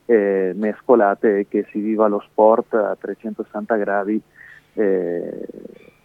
eh, 0.06 0.54
mescolate 0.56 1.40
e 1.40 1.48
che 1.50 1.66
si 1.72 1.80
viva 1.80 2.06
lo 2.06 2.24
sport 2.30 2.76
a 2.76 2.96
360 3.00 3.76
gradi 3.78 4.22
eh, 4.76 5.48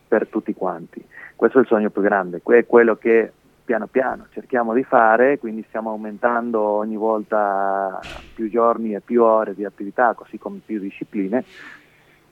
per 0.09 0.29
tutti 0.29 0.55
quanti. 0.55 1.05
Questo 1.37 1.59
è 1.59 1.61
il 1.61 1.67
sogno 1.67 1.91
più 1.91 2.01
grande, 2.01 2.41
è 2.43 2.65
quello 2.67 2.97
che 2.97 3.33
piano 3.69 3.87
piano 3.87 4.29
cerchiamo 4.33 4.73
di 4.73 4.83
fare, 4.83 5.39
quindi 5.39 5.63
stiamo 5.69 5.91
aumentando 5.91 6.59
ogni 6.59 6.97
volta 6.97 8.01
più 8.35 8.49
giorni 8.49 8.95
e 8.95 9.03
più 9.03 9.23
ore 9.23 9.55
di 9.55 9.67
attività, 9.67 10.15
così 10.15 10.39
come 10.39 10.61
più 10.65 10.81
discipline, 10.81 11.45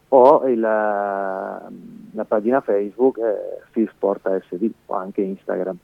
o 0.08 0.46
il, 0.46 0.60
la, 0.60 1.68
la, 2.12 2.24
pagina 2.24 2.60
Facebook 2.60 3.18
eh, 3.18 3.62
Fisportasd 3.70 4.70
o 4.86 4.94
anche 4.94 5.22
Instagram 5.22 5.76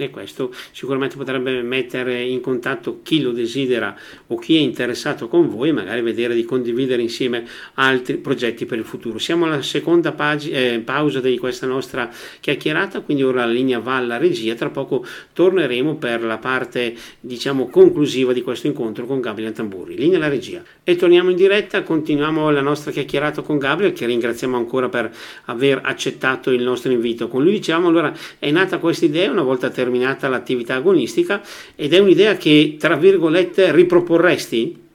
e 0.00 0.10
questo 0.10 0.54
sicuramente 0.70 1.16
potrebbe 1.16 1.60
mettere 1.62 2.22
in 2.22 2.40
contatto 2.40 3.00
chi 3.02 3.20
lo 3.20 3.32
desidera 3.32 3.98
o 4.28 4.36
chi 4.36 4.54
è 4.54 4.60
interessato 4.60 5.26
con 5.26 5.48
voi 5.48 5.72
magari 5.72 6.02
vedere 6.02 6.36
di 6.36 6.44
condividere 6.44 7.02
insieme 7.02 7.44
altri 7.74 8.16
progetti 8.18 8.64
per 8.64 8.78
il 8.78 8.84
futuro. 8.84 9.18
Siamo 9.18 9.46
alla 9.46 9.60
seconda 9.60 10.12
pag- 10.12 10.52
eh, 10.52 10.80
pausa 10.84 11.18
di 11.18 11.36
questa 11.36 11.66
nostra 11.66 12.08
chiacchierata, 12.38 13.00
quindi 13.00 13.24
ora 13.24 13.44
la 13.44 13.50
linea 13.50 13.80
va 13.80 13.96
alla 13.96 14.18
regia, 14.18 14.54
tra 14.54 14.70
poco 14.70 15.04
torneremo 15.32 15.96
per 15.96 16.22
la 16.22 16.38
parte 16.38 16.94
diciamo 17.18 17.68
conclusiva 17.68 18.32
di 18.32 18.42
questo 18.42 18.68
incontro 18.68 19.04
con 19.04 19.20
Gabriele 19.20 19.52
Tamburi. 19.52 19.96
Linea 19.96 20.18
alla 20.18 20.28
regia. 20.28 20.62
E 20.84 20.94
torniamo 20.94 21.30
in 21.30 21.36
diretta, 21.36 21.82
continuiamo 21.82 22.50
la 22.50 22.60
nostra 22.60 22.92
chiacchierata 22.92 23.42
con 23.42 23.58
Gabriele 23.58 23.92
che 23.92 24.06
ringraziamo 24.06 24.56
ancora 24.56 24.88
per 24.88 25.12
aver 25.46 25.80
accettato 25.82 26.52
il 26.52 26.62
nostro 26.62 26.92
invito. 26.92 27.26
Con 27.26 27.42
lui 27.42 27.50
diciamo 27.50 27.88
allora 27.88 28.14
è 28.38 28.52
nata 28.52 28.78
questa 28.78 29.04
idea 29.04 29.28
una 29.28 29.42
volta 29.42 29.68
terminata 29.70 29.86
terminata 29.88 30.28
l'attività 30.28 30.74
agonistica 30.74 31.40
ed 31.74 31.94
è 31.94 31.98
un'idea 31.98 32.34
che, 32.34 32.76
tra 32.78 32.96
virgolette, 32.96 33.72
riproporresti 33.72 34.86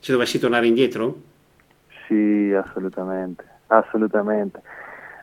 se 0.00 0.12
dovessi 0.12 0.38
tornare 0.38 0.66
indietro? 0.66 1.14
Sì, 2.06 2.52
assolutamente, 2.54 3.44
assolutamente. 3.66 4.62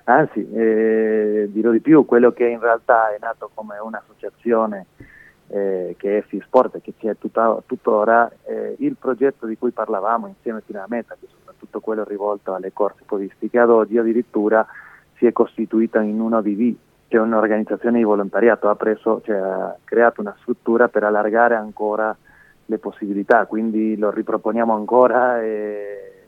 Anzi, 0.04 0.48
eh, 0.54 1.50
dirò 1.50 1.72
di 1.72 1.80
più, 1.80 2.06
quello 2.06 2.32
che 2.32 2.46
in 2.46 2.60
realtà 2.60 3.14
è 3.16 3.18
nato 3.20 3.50
come 3.52 3.80
un'associazione 3.80 4.86
eh, 5.48 5.96
che 5.98 6.20
è 6.20 6.22
FISPORT 6.22 6.76
e 6.76 6.82
che 6.82 6.94
c'è 7.00 7.18
tutta, 7.18 7.58
tuttora, 7.66 8.32
eh, 8.44 8.76
il 8.80 8.96
progetto 9.00 9.48
di 9.48 9.58
cui 9.58 9.72
parlavamo 9.72 10.28
insieme 10.28 10.62
fino 10.64 10.78
alla 10.78 10.88
meta, 10.88 11.16
che 11.20 11.26
è 11.26 11.30
soprattutto 11.36 11.80
quello 11.80 12.04
rivolto 12.04 12.54
alle 12.54 12.72
corse 12.72 13.02
podistiche, 13.04 13.58
ad 13.58 13.72
oggi 13.72 13.98
addirittura 13.98 14.64
si 15.18 15.26
è 15.26 15.32
costituita 15.32 16.02
in 16.02 16.20
uno 16.20 16.40
DV, 16.42 16.76
c'è 17.16 17.22
un'organizzazione 17.22 18.00
di 18.00 18.04
volontariato, 18.04 18.68
ha, 18.68 18.76
preso, 18.76 19.22
cioè, 19.24 19.38
ha 19.38 19.78
creato 19.86 20.20
una 20.20 20.36
struttura 20.42 20.90
per 20.90 21.06
allargare 21.06 21.56
ancora 21.56 22.16
le 22.66 22.78
possibilità, 22.78 23.46
quindi 23.46 23.96
lo 23.96 24.12
riproponiamo 24.12 24.76
ancora 24.76 25.42
e 25.42 26.24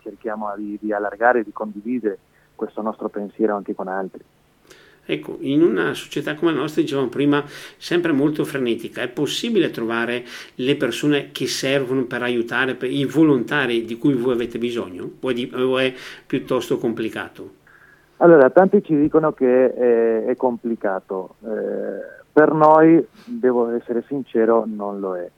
cerchiamo 0.00 0.50
di, 0.56 0.78
di 0.80 0.90
allargare 0.90 1.44
di 1.44 1.52
condividere 1.52 2.18
questo 2.54 2.80
nostro 2.80 3.10
pensiero 3.10 3.56
anche 3.56 3.74
con 3.74 3.88
altri. 3.88 4.24
Ecco, 5.04 5.36
in 5.40 5.62
una 5.62 5.92
società 5.92 6.34
come 6.34 6.52
la 6.52 6.60
nostra, 6.60 6.80
dicevamo 6.80 7.08
prima, 7.08 7.44
sempre 7.76 8.12
molto 8.12 8.44
frenetica, 8.46 9.02
è 9.02 9.08
possibile 9.08 9.70
trovare 9.70 10.24
le 10.54 10.76
persone 10.76 11.30
che 11.32 11.46
servono 11.46 12.04
per 12.04 12.22
aiutare, 12.22 12.74
per 12.74 12.90
i 12.90 13.04
volontari 13.04 13.84
di 13.84 13.98
cui 13.98 14.14
voi 14.14 14.32
avete 14.32 14.56
bisogno? 14.58 15.10
O 15.20 15.30
è, 15.30 15.48
o 15.54 15.78
è 15.78 15.92
piuttosto 16.26 16.78
complicato? 16.78 17.60
Allora, 18.22 18.50
tanti 18.50 18.84
ci 18.84 18.96
dicono 18.96 19.32
che 19.32 19.74
è, 19.74 20.24
è 20.26 20.36
complicato, 20.36 21.34
eh, 21.40 22.20
per 22.32 22.52
noi, 22.52 23.04
devo 23.24 23.70
essere 23.70 24.04
sincero, 24.06 24.62
non 24.64 25.00
lo 25.00 25.16
è. 25.16 25.28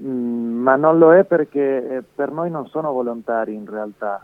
Mm, 0.00 0.62
ma 0.62 0.76
non 0.76 0.98
lo 0.98 1.12
è 1.12 1.24
perché 1.24 1.96
eh, 1.96 2.02
per 2.02 2.30
noi 2.30 2.52
non 2.52 2.68
sono 2.68 2.92
volontari 2.92 3.54
in 3.54 3.68
realtà. 3.68 4.20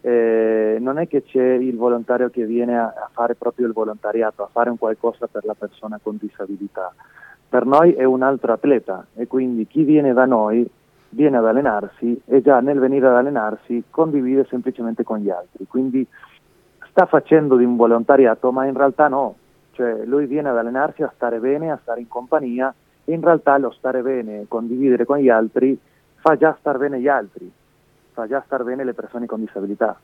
Eh, 0.00 0.78
non 0.80 0.98
è 0.98 1.06
che 1.06 1.22
c'è 1.22 1.52
il 1.52 1.76
volontario 1.76 2.30
che 2.30 2.46
viene 2.46 2.78
a, 2.78 2.86
a, 2.86 3.10
fare 3.12 3.34
proprio 3.34 3.66
il 3.66 3.74
volontariato, 3.74 4.42
a 4.42 4.48
fare 4.50 4.70
un 4.70 4.78
qualcosa 4.78 5.26
per 5.26 5.44
la 5.44 5.54
persona 5.54 6.00
con 6.02 6.16
disabilità. 6.18 6.94
Per 7.46 7.66
noi 7.66 7.92
è 7.92 8.04
un 8.04 8.22
altro 8.22 8.54
atleta 8.54 9.04
e 9.14 9.26
quindi 9.26 9.66
chi 9.66 9.82
viene 9.82 10.14
da 10.14 10.24
noi 10.24 10.66
viene 11.10 11.36
ad 11.36 11.46
allenarsi 11.46 12.18
e 12.24 12.40
già 12.40 12.60
nel 12.60 12.78
venire 12.78 13.06
ad 13.06 13.16
allenarsi 13.16 13.84
condivide 13.90 14.46
semplicemente 14.48 15.02
con 15.02 15.18
gli 15.18 15.28
altri. 15.28 15.66
Quindi 15.66 16.06
sta 16.98 17.06
facendo 17.06 17.54
di 17.54 17.62
un 17.62 17.76
volontariato, 17.76 18.50
ma 18.50 18.66
in 18.66 18.74
realtà 18.74 19.06
no, 19.06 19.36
cioè 19.70 20.04
lui 20.04 20.26
viene 20.26 20.48
ad 20.48 20.58
allenarsi 20.58 21.04
a 21.04 21.12
stare 21.14 21.38
bene, 21.38 21.70
a 21.70 21.78
stare 21.80 22.00
in 22.00 22.08
compagnia 22.08 22.74
e 23.04 23.12
in 23.12 23.20
realtà 23.20 23.56
lo 23.56 23.70
stare 23.70 24.02
bene, 24.02 24.46
condividere 24.48 25.04
con 25.04 25.18
gli 25.18 25.28
altri, 25.28 25.78
fa 26.16 26.36
già 26.36 26.56
star 26.58 26.76
bene 26.76 26.98
gli 26.98 27.06
altri, 27.06 27.48
fa 28.10 28.26
già 28.26 28.42
star 28.44 28.64
bene 28.64 28.82
le 28.82 28.94
persone 28.94 29.26
con 29.26 29.38
disabilità. 29.38 29.96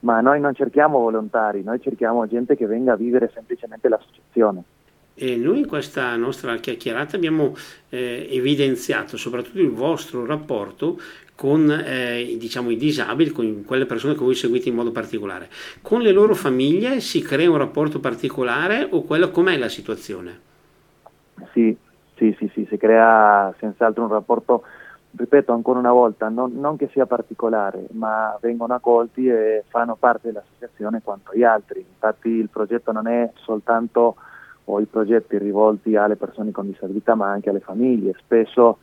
Ma 0.00 0.20
noi 0.20 0.40
non 0.40 0.52
cerchiamo 0.52 0.98
volontari, 0.98 1.62
noi 1.62 1.80
cerchiamo 1.80 2.26
gente 2.26 2.56
che 2.56 2.66
venga 2.66 2.94
a 2.94 2.96
vivere 2.96 3.30
semplicemente 3.32 3.88
l'associazione. 3.88 4.64
E 5.14 5.36
noi 5.36 5.58
in 5.58 5.66
questa 5.66 6.16
nostra 6.16 6.56
chiacchierata 6.56 7.16
abbiamo 7.16 7.54
eh, 7.90 8.26
evidenziato 8.30 9.16
soprattutto 9.16 9.60
il 9.60 9.70
vostro 9.70 10.24
rapporto 10.24 10.98
con 11.34 11.70
eh, 11.70 12.36
diciamo, 12.38 12.70
i 12.70 12.76
disabili, 12.76 13.30
con 13.30 13.64
quelle 13.64 13.86
persone 13.86 14.14
che 14.14 14.20
voi 14.20 14.34
seguite 14.34 14.68
in 14.68 14.74
modo 14.74 14.92
particolare. 14.92 15.48
Con 15.80 16.00
le 16.00 16.12
loro 16.12 16.34
famiglie 16.34 17.00
si 17.00 17.20
crea 17.20 17.50
un 17.50 17.56
rapporto 17.56 17.98
particolare 17.98 18.86
o 18.88 19.02
quella 19.02 19.28
com'è 19.28 19.56
la 19.56 19.68
situazione? 19.68 20.40
Sì, 21.52 21.76
sì, 22.14 22.34
sì, 22.38 22.50
sì, 22.54 22.66
si 22.68 22.76
crea 22.76 23.52
senz'altro 23.58 24.04
un 24.04 24.10
rapporto, 24.10 24.62
ripeto 25.16 25.52
ancora 25.52 25.80
una 25.80 25.90
volta, 25.92 26.28
non, 26.28 26.52
non 26.54 26.76
che 26.76 26.88
sia 26.92 27.06
particolare, 27.06 27.86
ma 27.92 28.38
vengono 28.40 28.74
accolti 28.74 29.26
e 29.26 29.64
fanno 29.68 29.96
parte 29.96 30.28
dell'associazione 30.28 31.00
quanto 31.02 31.32
gli 31.34 31.42
altri. 31.42 31.80
Infatti 31.80 32.28
il 32.28 32.48
progetto 32.50 32.92
non 32.92 33.08
è 33.08 33.32
soltanto 33.42 34.14
o 34.64 34.80
i 34.80 34.86
progetti 34.86 35.38
rivolti 35.38 35.96
alle 35.96 36.16
persone 36.16 36.50
con 36.50 36.66
disabilità 36.66 37.14
ma 37.14 37.30
anche 37.30 37.50
alle 37.50 37.60
famiglie. 37.60 38.14
Spesso 38.18 38.78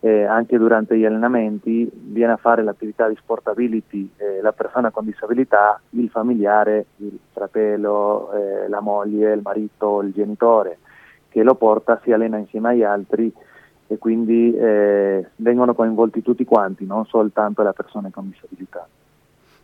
eh, 0.00 0.24
anche 0.24 0.58
durante 0.58 0.98
gli 0.98 1.04
allenamenti 1.04 1.88
viene 1.92 2.32
a 2.32 2.36
fare 2.36 2.62
l'attività 2.62 3.08
di 3.08 3.16
sportability 3.16 4.10
eh, 4.16 4.40
la 4.42 4.52
persona 4.52 4.90
con 4.90 5.04
disabilità, 5.04 5.80
il 5.90 6.10
familiare, 6.10 6.86
il 6.96 7.18
fratello, 7.32 8.32
eh, 8.32 8.68
la 8.68 8.80
moglie, 8.80 9.32
il 9.32 9.40
marito, 9.42 10.02
il 10.02 10.12
genitore 10.12 10.78
che 11.28 11.42
lo 11.42 11.54
porta, 11.54 11.98
si 12.02 12.12
allena 12.12 12.36
insieme 12.36 12.70
agli 12.70 12.82
altri 12.82 13.32
e 13.86 13.98
quindi 13.98 14.54
eh, 14.54 15.30
vengono 15.36 15.74
coinvolti 15.74 16.20
tutti 16.20 16.44
quanti, 16.44 16.84
non 16.84 17.06
soltanto 17.06 17.62
le 17.62 17.72
persone 17.72 18.10
con 18.10 18.28
disabilità. 18.28 18.86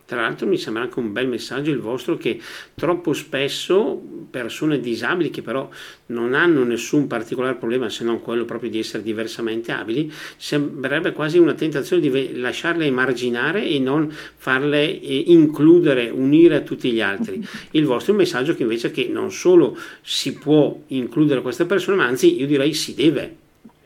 Tra 0.09 0.21
l'altro 0.21 0.47
mi 0.47 0.57
sembra 0.57 0.81
anche 0.81 0.97
un 0.97 1.11
bel 1.11 1.27
messaggio 1.27 1.69
il 1.69 1.77
vostro 1.77 2.17
che 2.17 2.39
troppo 2.73 3.13
spesso 3.13 4.01
persone 4.31 4.79
disabili 4.79 5.29
che 5.29 5.43
però 5.43 5.69
non 6.07 6.33
hanno 6.33 6.63
nessun 6.63 7.05
particolare 7.05 7.57
problema 7.57 7.89
se 7.89 8.03
non 8.03 8.19
quello 8.19 8.43
proprio 8.43 8.71
di 8.71 8.79
essere 8.79 9.03
diversamente 9.03 9.71
abili, 9.71 10.11
sembrerebbe 10.35 11.11
quasi 11.11 11.37
una 11.37 11.53
tentazione 11.53 12.01
di 12.01 12.39
lasciarle 12.39 12.87
emarginare 12.87 13.63
e 13.63 13.77
non 13.77 14.11
farle 14.11 14.99
eh, 14.99 15.25
includere, 15.27 16.09
unire 16.09 16.55
a 16.55 16.61
tutti 16.61 16.91
gli 16.91 17.01
altri. 17.01 17.45
Il 17.71 17.85
vostro 17.85 18.13
è 18.13 18.15
un 18.15 18.21
messaggio 18.21 18.55
che 18.55 18.63
invece 18.63 18.89
che 18.89 19.07
non 19.11 19.31
solo 19.31 19.77
si 20.01 20.33
può 20.33 20.75
includere 20.87 21.43
queste 21.43 21.67
persone, 21.67 21.97
ma 21.97 22.05
anzi 22.05 22.35
io 22.35 22.47
direi 22.47 22.73
si 22.73 22.95
deve. 22.95 23.38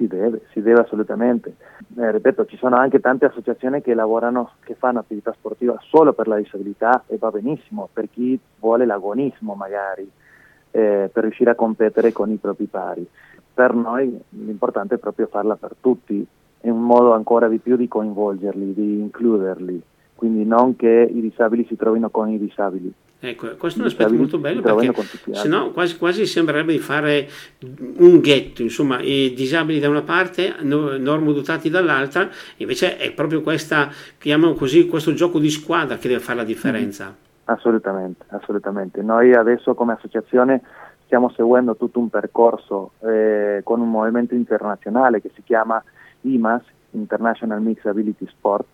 Si 0.04 0.08
deve, 0.10 0.42
si 0.52 0.62
deve 0.62 0.82
assolutamente 0.82 1.56
eh, 1.98 2.12
ripeto, 2.12 2.46
ci 2.46 2.58
sono 2.58 2.76
anche 2.76 3.00
tante 3.00 3.26
associazioni 3.26 3.82
che 3.82 3.94
lavorano, 3.94 4.52
che 4.66 4.76
fanno 4.76 5.00
attività 5.00 5.32
sportiva 5.32 5.80
solo 5.88 6.12
per 6.12 6.28
la 6.28 6.36
disabilità 6.36 7.04
e 7.08 7.18
va 7.18 7.30
benissimo, 7.30 7.88
per 7.92 8.10
chi 8.12 8.38
vuole 8.60 8.86
l'agonismo 8.86 9.54
magari, 9.54 10.10
eh, 10.72 11.10
per 11.12 11.24
riuscire 11.24 11.52
a 11.52 11.56
competere 11.56 12.12
con 12.12 12.30
i 12.32 12.36
propri 12.36 12.66
pari. 12.66 13.08
Per 13.54 13.74
noi 13.74 14.20
l'importante 14.30 14.96
è 14.96 14.98
proprio 14.98 15.28
farla 15.28 15.56
per 15.56 15.76
tutti, 15.80 16.26
è 16.60 16.70
un 16.70 16.82
modo 16.82 17.14
ancora 17.14 17.48
di 17.48 17.60
più 17.60 17.78
di 17.78 17.88
coinvolgerli, 17.88 18.74
di 18.74 19.00
includerli, 19.00 19.82
quindi 20.16 20.44
non 20.44 20.76
che 20.76 21.10
i 21.10 21.22
disabili 21.22 21.66
si 21.66 21.78
trovino 21.78 22.10
con 22.10 22.28
i 22.30 22.38
disabili. 22.38 22.94
Ecco, 23.26 23.56
questo 23.56 23.80
è 23.80 23.84
un 23.84 23.88
aspetto 23.88 24.14
molto 24.14 24.38
bello 24.38 24.62
perché 24.62 24.92
se 25.32 25.48
no 25.48 25.72
quasi, 25.72 25.98
quasi 25.98 26.26
sembrerebbe 26.26 26.74
di 26.74 26.80
fare 26.80 27.30
un 28.00 28.20
ghetto, 28.20 28.62
insomma, 28.62 29.00
i 29.00 29.34
disabili 29.34 29.80
da 29.80 29.88
una 29.88 30.02
parte, 30.02 30.56
normodotati 30.60 31.70
dall'altra, 31.70 32.28
invece 32.58 32.98
è 32.98 33.14
proprio 33.14 33.42
questa, 33.42 33.90
chiamiamo 34.18 34.56
così, 34.56 34.88
questo 34.88 35.14
gioco 35.14 35.40
di 35.40 35.50
squadra 35.50 35.96
che 35.96 36.10
deve 36.10 36.20
fare 36.20 36.40
la 36.40 36.44
differenza. 36.44 37.06
Mm, 37.06 37.46
assolutamente, 37.46 38.26
assolutamente. 38.28 39.02
Noi 39.02 39.34
adesso 39.34 39.74
come 39.74 39.94
associazione 39.94 40.62
stiamo 41.06 41.30
seguendo 41.30 41.78
tutto 41.78 42.00
un 42.00 42.10
percorso 42.10 42.92
eh, 43.06 43.62
con 43.64 43.80
un 43.80 43.90
movimento 43.90 44.36
internazionale 44.36 45.22
che 45.22 45.32
si 45.34 45.44
chiama 45.44 45.82
IMAS, 46.22 46.64
International 46.92 47.62
Mixed 47.62 47.86
Ability 47.86 48.28
Sport, 48.28 48.66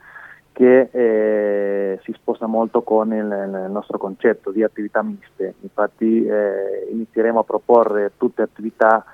che 0.59 0.89
eh, 0.91 1.99
si 2.03 2.11
sposa 2.11 2.45
molto 2.45 2.81
con 2.81 3.13
il, 3.13 3.23
il, 3.23 3.67
nostro 3.71 3.97
concetto 3.97 4.51
di 4.51 4.61
attività 4.61 5.01
miste. 5.01 5.53
Infatti 5.61 6.25
eh, 6.25 6.89
inizieremo 6.91 7.39
a 7.39 7.43
proporre 7.45 8.11
tutte 8.17 8.41
attività 8.41 9.05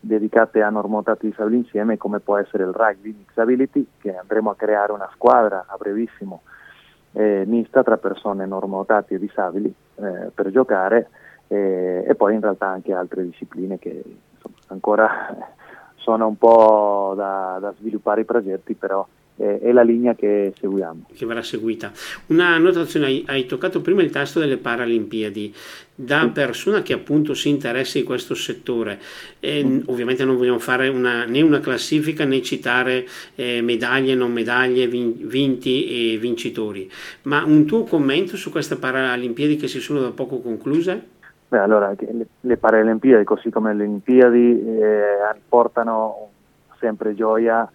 dedicate 0.00 0.62
a 0.62 0.70
normotati 0.70 1.28
disabili 1.28 1.58
insieme 1.58 1.98
come 1.98 2.20
può 2.20 2.38
essere 2.38 2.62
il 2.62 2.72
rugby 2.72 3.14
mixability 3.18 3.86
che 4.00 4.16
andremo 4.16 4.48
a 4.48 4.56
creare 4.56 4.92
una 4.92 5.10
squadra 5.12 5.66
a 5.68 5.76
brevissimo 5.76 6.40
eh, 7.12 7.44
mista 7.46 7.82
tra 7.82 7.98
persone 7.98 8.46
normotati 8.46 9.12
e 9.12 9.18
disabili 9.18 9.74
eh, 9.96 10.30
per 10.34 10.50
giocare 10.50 11.10
eh, 11.48 12.02
e 12.06 12.14
poi 12.14 12.32
in 12.32 12.40
realtà 12.40 12.68
anche 12.68 12.94
altre 12.94 13.24
discipline 13.24 13.78
che 13.78 14.02
insomma, 14.32 14.56
ancora 14.68 15.36
sono 15.96 16.26
un 16.26 16.38
po' 16.38 17.12
da, 17.14 17.58
da 17.60 17.74
sviluppare 17.78 18.22
i 18.22 18.24
progetti 18.24 18.72
però 18.72 19.06
è 19.36 19.72
la 19.72 19.82
linea 19.82 20.14
che 20.14 20.52
seguiamo. 20.58 21.06
Che 21.12 21.26
verrà 21.26 21.42
seguita. 21.42 21.90
Una 22.26 22.56
notazione, 22.58 23.06
hai, 23.06 23.24
hai 23.26 23.46
toccato 23.46 23.80
prima 23.80 24.02
il 24.02 24.10
tasto 24.10 24.38
delle 24.38 24.56
Paralimpiadi, 24.56 25.52
da 25.96 26.28
persona 26.32 26.82
che 26.82 26.92
appunto 26.92 27.34
si 27.34 27.48
interessa 27.48 27.98
di 27.98 28.04
questo 28.04 28.34
settore, 28.34 29.00
e, 29.40 29.64
mm. 29.64 29.80
ovviamente 29.86 30.24
non 30.24 30.36
vogliamo 30.36 30.58
fare 30.58 30.88
una, 30.88 31.24
né 31.24 31.40
una 31.42 31.60
classifica 31.60 32.24
né 32.24 32.42
citare 32.42 33.06
eh, 33.34 33.60
medaglie, 33.60 34.14
non 34.14 34.32
medaglie, 34.32 34.86
vin, 34.86 35.14
vinti 35.26 36.14
e 36.14 36.18
vincitori, 36.18 36.90
ma 37.22 37.44
un 37.44 37.64
tuo 37.64 37.84
commento 37.84 38.36
su 38.36 38.50
queste 38.50 38.76
Paralimpiadi 38.76 39.56
che 39.56 39.68
si 39.68 39.80
sono 39.80 40.00
da 40.00 40.10
poco 40.10 40.40
concluse? 40.40 41.12
Beh, 41.48 41.58
allora, 41.58 41.94
le, 41.96 42.26
le 42.40 42.56
Paralimpiadi, 42.56 43.24
così 43.24 43.50
come 43.50 43.74
le 43.74 43.84
Olimpiadi, 43.84 44.78
eh, 44.80 45.40
portano 45.48 46.30
sempre 46.78 47.14
gioia 47.14 47.70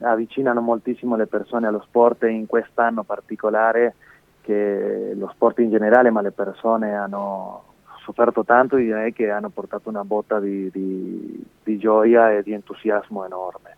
avvicinano 0.00 0.60
moltissimo 0.60 1.16
le 1.16 1.26
persone 1.26 1.66
allo 1.66 1.80
sport 1.80 2.24
in 2.24 2.46
quest'anno 2.46 3.02
particolare 3.02 3.94
che 4.40 5.12
lo 5.14 5.28
sport 5.34 5.58
in 5.58 5.70
generale 5.70 6.10
ma 6.10 6.20
le 6.20 6.30
persone 6.30 6.94
hanno 6.94 7.64
sofferto 8.08 8.44
tanto 8.44 8.76
direi 8.76 9.12
che 9.12 9.30
hanno 9.30 9.50
portato 9.50 9.90
una 9.90 10.04
botta 10.04 10.40
di, 10.40 10.70
di, 10.70 11.44
di 11.62 11.78
gioia 11.78 12.32
e 12.32 12.42
di 12.42 12.52
entusiasmo 12.52 13.24
enorme. 13.24 13.76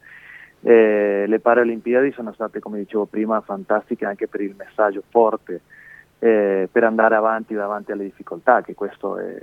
E 0.62 1.24
le 1.26 1.40
Paralimpiadi 1.40 2.12
sono 2.12 2.33
state, 2.33 2.61
come 2.61 2.78
dicevo 2.78 3.06
prima, 3.06 3.40
fantastiche 3.40 4.04
anche 4.04 4.28
per 4.28 4.42
il 4.42 4.54
messaggio 4.56 5.02
forte, 5.09 5.62
eh, 6.20 6.68
per 6.70 6.85
andare 6.85 7.16
avanti 7.16 7.54
davanti 7.54 7.90
alle 7.90 8.04
difficoltà, 8.04 8.61
che 8.61 8.74
questo 8.74 9.16
è, 9.16 9.37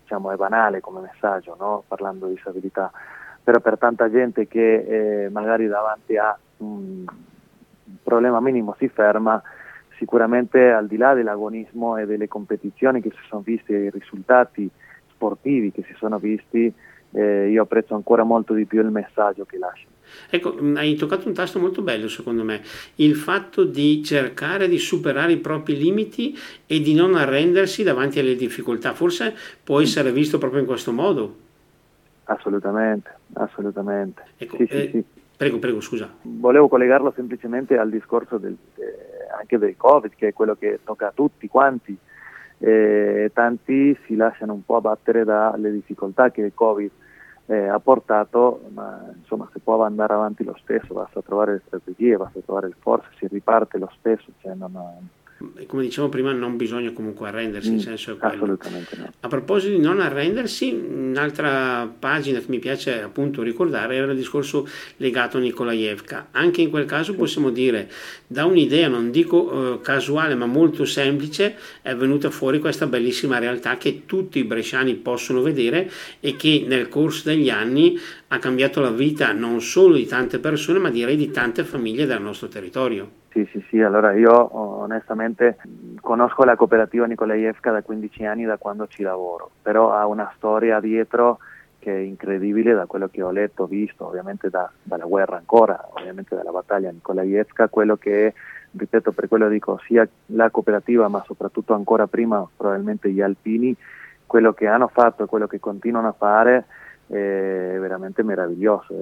diciamo, 0.00 0.32
è 0.32 0.36
banale 0.36 0.80
come 0.80 1.00
messaggio, 1.00 1.54
no? 1.58 1.84
parlando 1.86 2.26
di 2.26 2.34
disabilità 2.34 2.90
però 3.44 3.60
per 3.60 3.76
tanta 3.76 4.10
gente 4.10 4.48
che 4.48 5.26
eh, 5.26 5.28
magari 5.28 5.66
davanti 5.66 6.16
a 6.16 6.36
un 6.56 7.04
problema 8.02 8.40
minimo 8.40 8.74
si 8.78 8.88
ferma, 8.88 9.40
sicuramente 9.98 10.70
al 10.70 10.86
di 10.86 10.96
là 10.96 11.12
dell'agonismo 11.12 11.98
e 11.98 12.06
delle 12.06 12.26
competizioni 12.26 13.02
che 13.02 13.10
si 13.10 13.20
sono 13.28 13.42
viste, 13.42 13.74
i 13.74 13.90
risultati 13.90 14.68
sportivi 15.08 15.70
che 15.70 15.84
si 15.86 15.94
sono 15.98 16.18
visti, 16.18 16.72
eh, 17.12 17.48
io 17.48 17.62
apprezzo 17.62 17.94
ancora 17.94 18.24
molto 18.24 18.54
di 18.54 18.64
più 18.64 18.80
il 18.80 18.90
messaggio 18.90 19.44
che 19.44 19.58
lasciano. 19.58 19.92
Ecco, 20.30 20.56
mm, 20.60 20.76
hai 20.76 20.96
toccato 20.96 21.28
un 21.28 21.34
tasto 21.34 21.58
molto 21.58 21.82
bello 21.82 22.08
secondo 22.08 22.44
me, 22.44 22.62
il 22.96 23.14
fatto 23.14 23.64
di 23.64 24.02
cercare 24.02 24.68
di 24.68 24.78
superare 24.78 25.32
i 25.32 25.38
propri 25.38 25.76
limiti 25.76 26.36
e 26.66 26.80
di 26.80 26.94
non 26.94 27.14
arrendersi 27.14 27.82
davanti 27.82 28.18
alle 28.18 28.36
difficoltà, 28.36 28.94
forse 28.94 29.34
può 29.62 29.80
essere 29.80 30.12
visto 30.12 30.38
proprio 30.38 30.60
in 30.60 30.66
questo 30.66 30.92
modo. 30.92 31.42
Assolutamente, 32.24 33.10
assolutamente. 33.34 34.22
Ecco, 34.36 34.56
sì, 34.56 34.62
eh, 34.62 34.66
sì, 34.66 34.88
sì. 34.90 35.04
Prego, 35.36 35.58
prego, 35.58 35.80
scusa. 35.80 36.08
Volevo 36.22 36.68
collegarlo 36.68 37.12
semplicemente 37.14 37.76
al 37.76 37.90
discorso 37.90 38.38
del, 38.38 38.56
eh, 38.76 39.30
anche 39.36 39.58
del 39.58 39.76
Covid, 39.76 40.14
che 40.14 40.28
è 40.28 40.32
quello 40.32 40.54
che 40.54 40.80
tocca 40.84 41.08
a 41.08 41.12
tutti 41.12 41.48
quanti. 41.48 41.96
Eh, 42.58 43.30
tanti 43.34 43.98
si 44.06 44.14
lasciano 44.14 44.54
un 44.54 44.64
po' 44.64 44.76
abbattere 44.76 45.24
dalle 45.24 45.72
difficoltà 45.72 46.30
che 46.30 46.40
il 46.40 46.52
Covid 46.54 46.90
eh, 47.46 47.68
ha 47.68 47.78
portato, 47.78 48.62
ma 48.72 49.12
insomma 49.14 49.48
se 49.52 49.58
può 49.58 49.82
andare 49.82 50.14
avanti 50.14 50.44
lo 50.44 50.56
stesso, 50.62 50.94
basta 50.94 51.20
trovare 51.20 51.52
le 51.52 51.62
strategie, 51.66 52.16
basta 52.16 52.40
trovare 52.40 52.68
le 52.68 52.76
forze, 52.78 53.08
si 53.18 53.26
riparte 53.26 53.76
lo 53.78 53.90
stesso, 53.98 54.30
cioè 54.40 54.54
non, 54.54 54.72
come 55.66 55.82
dicevo 55.82 56.08
prima, 56.08 56.32
non 56.32 56.56
bisogna 56.56 56.92
comunque 56.92 57.28
arrendersi, 57.28 57.72
mm, 57.72 57.78
senso 57.78 58.12
è 58.12 58.16
quello. 58.16 58.34
Assolutamente 58.34 58.96
no. 58.96 59.12
A 59.20 59.28
proposito 59.28 59.74
di 59.74 59.80
non 59.80 60.00
arrendersi, 60.00 60.70
un'altra 60.70 61.92
pagina 61.98 62.38
che 62.38 62.46
mi 62.48 62.58
piace 62.58 63.02
appunto 63.02 63.42
ricordare 63.42 63.96
era 63.96 64.12
il 64.12 64.16
discorso 64.16 64.66
legato 64.98 65.38
a 65.38 65.40
Nikolaevka. 65.40 66.28
Anche 66.30 66.62
in 66.62 66.70
quel 66.70 66.84
caso 66.84 67.14
possiamo 67.14 67.50
dire, 67.50 67.90
da 68.26 68.44
un'idea, 68.44 68.88
non 68.88 69.10
dico 69.10 69.74
eh, 69.74 69.80
casuale, 69.80 70.34
ma 70.34 70.46
molto 70.46 70.84
semplice, 70.84 71.56
è 71.82 71.94
venuta 71.94 72.30
fuori 72.30 72.58
questa 72.60 72.86
bellissima 72.86 73.38
realtà 73.38 73.76
che 73.76 74.02
tutti 74.06 74.38
i 74.38 74.44
bresciani 74.44 74.94
possono 74.94 75.42
vedere 75.42 75.90
e 76.20 76.36
che 76.36 76.64
nel 76.66 76.88
corso 76.88 77.28
degli 77.28 77.50
anni 77.50 77.98
ha 78.28 78.38
cambiato 78.38 78.80
la 78.80 78.90
vita 78.90 79.32
non 79.32 79.60
solo 79.60 79.96
di 79.96 80.06
tante 80.06 80.38
persone, 80.38 80.78
ma 80.78 80.90
direi 80.90 81.16
di 81.16 81.30
tante 81.30 81.64
famiglie 81.64 82.06
del 82.06 82.20
nostro 82.20 82.48
territorio. 82.48 83.22
Sì, 83.34 83.48
sì, 83.50 83.64
sì, 83.68 83.80
allora 83.82 84.12
io 84.12 84.56
onestamente 84.56 85.56
conosco 86.00 86.44
la 86.44 86.54
cooperativa 86.54 87.04
Nikolaevka 87.06 87.72
da 87.72 87.82
15 87.82 88.24
anni 88.26 88.44
da 88.44 88.58
quando 88.58 88.86
ci 88.86 89.02
lavoro, 89.02 89.50
però 89.60 89.92
ha 89.92 90.06
una 90.06 90.32
storia 90.36 90.78
dietro 90.78 91.38
che 91.80 91.92
è 91.92 91.98
incredibile 91.98 92.74
da 92.74 92.86
quello 92.86 93.08
che 93.08 93.22
ho 93.24 93.32
letto, 93.32 93.66
visto, 93.66 94.06
ovviamente 94.06 94.50
da, 94.50 94.70
dalla 94.80 95.06
guerra 95.06 95.36
ancora, 95.36 95.84
ovviamente 95.94 96.36
dalla 96.36 96.52
battaglia 96.52 96.92
Nikolaevka, 96.92 97.66
quello 97.66 97.96
che 97.96 98.28
è, 98.28 98.32
ripeto, 98.70 99.10
per 99.10 99.26
quello 99.26 99.48
dico, 99.48 99.80
sia 99.84 100.08
la 100.26 100.48
cooperativa 100.50 101.08
ma 101.08 101.20
soprattutto 101.26 101.74
ancora 101.74 102.06
prima 102.06 102.46
probabilmente 102.56 103.10
gli 103.10 103.20
alpini, 103.20 103.74
quello 104.28 104.52
che 104.52 104.68
hanno 104.68 104.86
fatto 104.86 105.24
e 105.24 105.26
quello 105.26 105.48
che 105.48 105.58
continuano 105.58 106.06
a 106.06 106.14
fare 106.16 106.66
è 107.08 107.76
veramente 107.80 108.22
meraviglioso, 108.22 108.94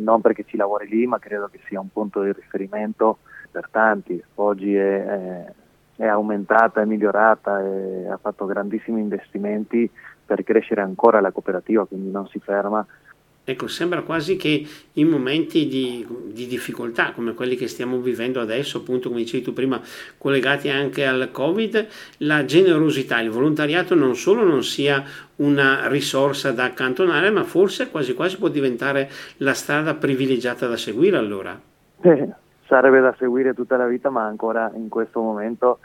non 0.00 0.20
perché 0.20 0.42
ci 0.44 0.56
lavori 0.56 0.88
lì 0.88 1.06
ma 1.06 1.20
credo 1.20 1.46
che 1.46 1.60
sia 1.68 1.78
un 1.78 1.88
punto 1.92 2.20
di 2.22 2.32
riferimento 2.32 3.18
per 3.50 3.68
tanti, 3.70 4.22
oggi 4.36 4.74
è, 4.74 5.04
è, 5.04 5.52
è 5.96 6.06
aumentata, 6.06 6.80
è 6.80 6.84
migliorata 6.84 7.60
e 7.62 8.08
ha 8.08 8.16
fatto 8.16 8.46
grandissimi 8.46 9.00
investimenti 9.00 9.90
per 10.24 10.44
crescere 10.44 10.80
ancora 10.80 11.20
la 11.20 11.32
cooperativa, 11.32 11.86
quindi 11.86 12.10
non 12.10 12.28
si 12.28 12.38
ferma 12.38 12.86
Ecco, 13.42 13.66
sembra 13.66 14.02
quasi 14.02 14.36
che 14.36 14.64
in 14.92 15.08
momenti 15.08 15.66
di, 15.66 16.06
di, 16.26 16.46
difficoltà 16.46 17.10
come 17.10 17.34
quelli 17.34 17.56
che 17.56 17.66
stiamo 17.66 17.98
vivendo 17.98 18.40
adesso, 18.40 18.78
appunto 18.78 19.08
come 19.08 19.22
dicevi 19.22 19.42
tu 19.42 19.52
prima, 19.52 19.80
collegati 20.18 20.68
anche 20.68 21.04
al 21.04 21.30
Covid, 21.32 21.86
la 22.18 22.44
generosità, 22.44 23.18
il 23.20 23.30
volontariato 23.30 23.96
non 23.96 24.14
solo 24.14 24.44
non 24.44 24.62
sia 24.62 25.02
una 25.36 25.88
risorsa 25.88 26.52
da 26.52 26.64
accantonare, 26.64 27.30
ma 27.30 27.42
forse 27.42 27.90
quasi 27.90 28.14
quasi 28.14 28.36
può 28.36 28.48
diventare 28.48 29.10
la 29.38 29.54
strada 29.54 29.94
privilegiata 29.94 30.68
da 30.68 30.76
seguire 30.76 31.16
allora. 31.16 31.58
Eh, 32.02 32.28
sarebbe 32.70 33.00
da 33.00 33.12
seguire 33.18 33.52
tutta 33.52 33.76
la 33.76 33.86
vita, 33.86 34.10
ma 34.10 34.24
ancora 34.24 34.70
in 34.76 34.88
questo 34.88 35.20
momento 35.20 35.80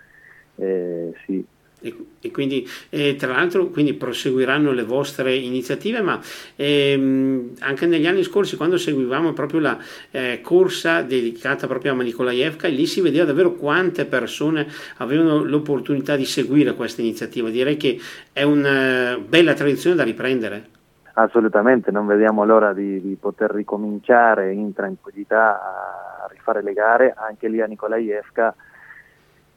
eh, 0.57 1.11
sì, 1.25 1.43
e, 1.81 1.95
e 2.21 2.31
quindi 2.31 2.65
eh, 2.89 3.15
tra 3.15 3.33
l'altro 3.33 3.67
quindi 3.67 3.93
proseguiranno 3.93 4.71
le 4.71 4.83
vostre 4.83 5.35
iniziative 5.35 6.01
ma 6.01 6.19
ehm, 6.55 7.55
anche 7.59 7.85
negli 7.85 8.07
anni 8.07 8.23
scorsi 8.23 8.55
quando 8.55 8.77
seguivamo 8.77 9.33
proprio 9.33 9.59
la 9.59 9.77
eh, 10.11 10.39
corsa 10.41 11.01
dedicata 11.01 11.67
proprio 11.67 11.91
a 11.91 11.95
Nikolaevka 11.95 12.67
lì 12.67 12.85
si 12.85 13.01
vedeva 13.01 13.25
davvero 13.25 13.53
quante 13.53 14.05
persone 14.05 14.67
avevano 14.97 15.43
l'opportunità 15.43 16.15
di 16.15 16.25
seguire 16.25 16.73
questa 16.73 17.01
iniziativa. 17.01 17.49
Direi 17.49 17.77
che 17.77 17.99
è 18.31 18.43
una 18.43 19.17
bella 19.17 19.53
tradizione 19.53 19.95
da 19.95 20.03
riprendere. 20.03 20.73
Assolutamente, 21.13 21.91
non 21.91 22.05
vediamo 22.07 22.43
l'ora 22.43 22.73
di, 22.73 22.99
di, 22.99 23.15
poter 23.15 23.51
ricominciare 23.51 24.51
in 24.51 24.73
tranquillità 24.73 25.61
a 25.61 26.04
rifare 26.27 26.61
le 26.61 26.73
gare, 26.73 27.13
anche 27.15 27.47
lì 27.47 27.61
a 27.61 27.65
Nikolaevka 27.65 28.55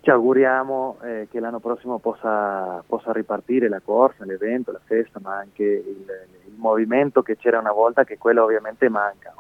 ci 0.01 0.11
auguriamo 0.11 0.99
eh, 1.03 1.29
che 1.31 1.41
l'anno 1.41 1.59
prossimo 1.59 1.99
possa, 1.99 2.83
possa, 2.87 3.13
ripartire 3.13 3.69
la 3.69 3.81
corsa, 3.85 4.25
l'evento, 4.25 4.73
la 4.73 4.81
festa, 4.85 5.19
ma 5.23 5.37
anche 5.37 5.65
il, 5.65 6.05
il, 6.47 6.55
movimento 6.57 7.23
che 7.23 7.37
c'era 7.37 7.59
una 7.59 7.73
volta, 7.73 8.05
che 8.05 8.17
quello 8.17 8.45
ovviamente 8.45 8.89
manca. 8.89 9.35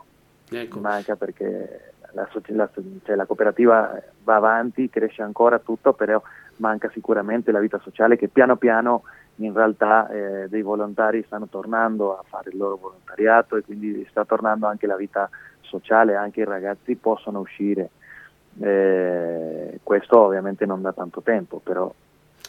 Ecco. 0.50 0.78
Manca 0.80 1.16
perché 1.16 1.92
la, 2.12 2.28
la, 2.32 2.70
cioè 3.02 3.16
la, 3.16 3.26
cooperativa 3.26 4.00
va 4.24 4.34
avanti, 4.34 4.90
cresce 4.90 5.22
ancora 5.22 5.58
tutto, 5.58 5.92
però 5.92 6.20
manca 6.56 6.90
sicuramente 6.92 7.50
la 7.52 7.60
vita 7.60 7.78
sociale 7.78 8.16
che 8.16 8.28
piano 8.28 8.56
piano 8.56 9.04
in 9.36 9.52
realtà 9.52 10.08
eh, 10.08 10.48
dei 10.48 10.62
volontari 10.62 11.22
stanno 11.24 11.46
tornando 11.48 12.18
a 12.18 12.24
fare 12.26 12.50
il 12.50 12.56
loro 12.56 12.76
volontariato 12.76 13.56
e 13.56 13.62
quindi 13.62 14.04
sta 14.10 14.24
tornando 14.24 14.66
anche 14.66 14.86
la 14.86 14.96
vita 14.96 15.30
sociale, 15.68 16.16
anche 16.16 16.40
i 16.40 16.44
ragazzi 16.44 16.96
possono 16.96 17.40
uscire 17.40 17.90
eh, 18.60 19.78
questo 19.82 20.18
ovviamente 20.18 20.66
non 20.66 20.82
da 20.82 20.92
tanto 20.92 21.20
tempo, 21.22 21.60
però 21.62 21.92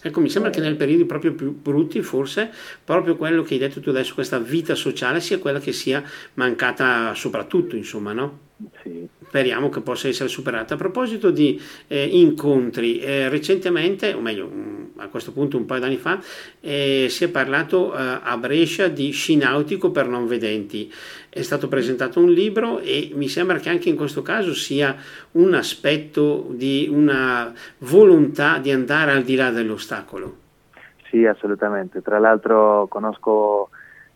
Ecco, 0.01 0.21
mi 0.21 0.29
sembra 0.29 0.49
che 0.49 0.61
nel 0.61 0.77
periodo 0.77 1.05
proprio 1.05 1.33
più 1.33 1.51
brutti, 1.53 2.01
forse, 2.01 2.49
proprio 2.85 3.17
quello 3.17 3.43
che 3.43 3.55
hai 3.55 3.59
detto 3.59 3.81
tu 3.81 3.89
adesso, 3.89 4.13
questa 4.13 4.39
vita 4.39 4.73
sociale, 4.73 5.19
sia 5.19 5.39
quella 5.39 5.59
che 5.59 5.73
sia 5.73 6.01
mancata 6.35 7.13
soprattutto, 7.15 7.75
insomma, 7.75 8.13
no? 8.13 8.47
Sì. 8.81 9.05
Speriamo 9.27 9.67
che 9.67 9.81
possa 9.81 10.07
essere 10.07 10.29
superata. 10.29 10.75
A 10.75 10.77
proposito 10.77 11.31
di 11.31 11.61
eh, 11.87 12.05
incontri, 12.05 12.99
eh, 12.99 13.27
recentemente, 13.27 14.13
o 14.13 14.21
meglio, 14.21 14.47
mm, 14.47 14.83
a 14.99 15.07
questo 15.07 15.31
punto 15.31 15.57
un 15.57 15.65
paio 15.65 15.81
d'anni 15.81 15.97
fa, 15.97 16.19
eh, 16.59 17.07
si 17.09 17.23
è 17.23 17.29
parlato 17.29 17.93
eh, 17.93 18.19
a 18.21 18.37
Brescia 18.37 18.87
di 18.87 19.11
sci 19.11 19.37
nautico 19.37 19.91
per 19.91 20.07
non 20.07 20.27
vedenti. 20.27 20.91
È 21.29 21.41
stato 21.41 21.67
presentato 21.67 22.19
un 22.19 22.31
libro 22.31 22.79
e 22.79 23.11
mi 23.13 23.27
sembra 23.27 23.57
che 23.57 23.69
anche 23.69 23.89
in 23.89 23.95
questo 23.95 24.21
caso 24.21 24.53
sia 24.53 24.95
un 25.31 25.53
aspetto 25.53 26.47
di 26.49 26.89
una 26.91 27.53
volontà 27.79 28.57
di 28.57 28.71
andare 28.71 29.11
al 29.11 29.23
di 29.23 29.35
là 29.35 29.51
dell'ostacolo. 29.51 30.37
Sì, 31.09 31.25
assolutamente. 31.25 32.01
Tra 32.01 32.19
l'altro 32.19 32.87
conosco 32.87 33.69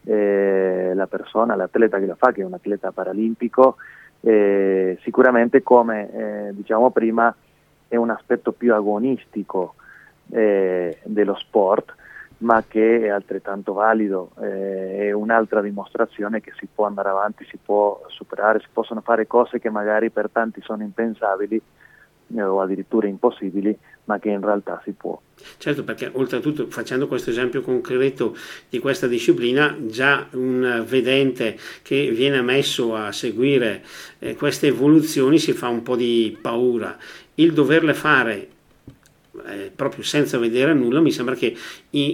eh, 0.05 0.91
la 0.93 1.07
persona, 1.07 1.55
l'atleta 1.55 1.99
che 1.99 2.05
lo 2.05 2.15
fa, 2.15 2.31
che 2.31 2.41
è 2.41 2.45
un 2.45 2.53
atleta 2.53 2.91
paralimpico 2.91 3.77
eh, 4.25 4.97
sicuramente 5.01 5.61
come 5.63 6.09
eh, 6.11 6.53
diciamo 6.53 6.91
prima 6.91 7.35
è 7.89 7.97
un 7.97 8.09
aspetto 8.09 8.53
più 8.53 8.73
agonistico 8.73 9.75
eh, 10.31 10.99
dello 11.03 11.35
sport 11.35 11.95
ma 12.43 12.63
che 12.67 13.01
è 13.01 13.09
altrettanto 13.09 13.73
valido, 13.73 14.31
eh, 14.41 15.07
è 15.07 15.11
un'altra 15.11 15.61
dimostrazione 15.61 16.41
che 16.41 16.51
si 16.57 16.67
può 16.73 16.85
andare 16.85 17.09
avanti, 17.09 17.45
si 17.49 17.57
può 17.57 18.03
superare, 18.07 18.59
si 18.59 18.67
possono 18.71 19.01
fare 19.01 19.27
cose 19.27 19.59
che 19.59 19.69
magari 19.69 20.09
per 20.09 20.29
tanti 20.29 20.61
sono 20.61 20.83
impensabili 20.83 21.61
eh, 22.35 22.43
o 22.43 22.59
addirittura 22.59 23.07
impossibili, 23.07 23.77
ma 24.05 24.19
che 24.19 24.29
in 24.29 24.41
realtà 24.41 24.81
si 24.83 24.91
può. 24.91 25.19
Certo, 25.57 25.85
perché 25.85 26.09
oltretutto 26.13 26.67
facendo 26.67 27.07
questo 27.07 27.29
esempio 27.29 27.61
concreto 27.61 28.35
di 28.69 28.79
questa 28.79 29.07
disciplina, 29.07 29.77
già 29.79 30.27
un 30.31 30.83
vedente 30.85 31.57
che 31.81 32.11
viene 32.11 32.41
messo 32.41 32.93
a 32.93 33.13
seguire 33.13 33.83
eh, 34.19 34.35
queste 34.35 34.67
evoluzioni 34.67 35.39
si 35.39 35.53
fa 35.53 35.69
un 35.69 35.81
po' 35.81 35.95
di 35.95 36.37
paura. 36.41 36.97
Il 37.35 37.53
doverle 37.53 37.93
fare 37.93 38.49
eh, 39.47 39.71
proprio 39.75 40.03
senza 40.03 40.37
vedere 40.37 40.73
nulla, 40.73 41.01
mi 41.01 41.11
sembra 41.11 41.35
che 41.35 41.55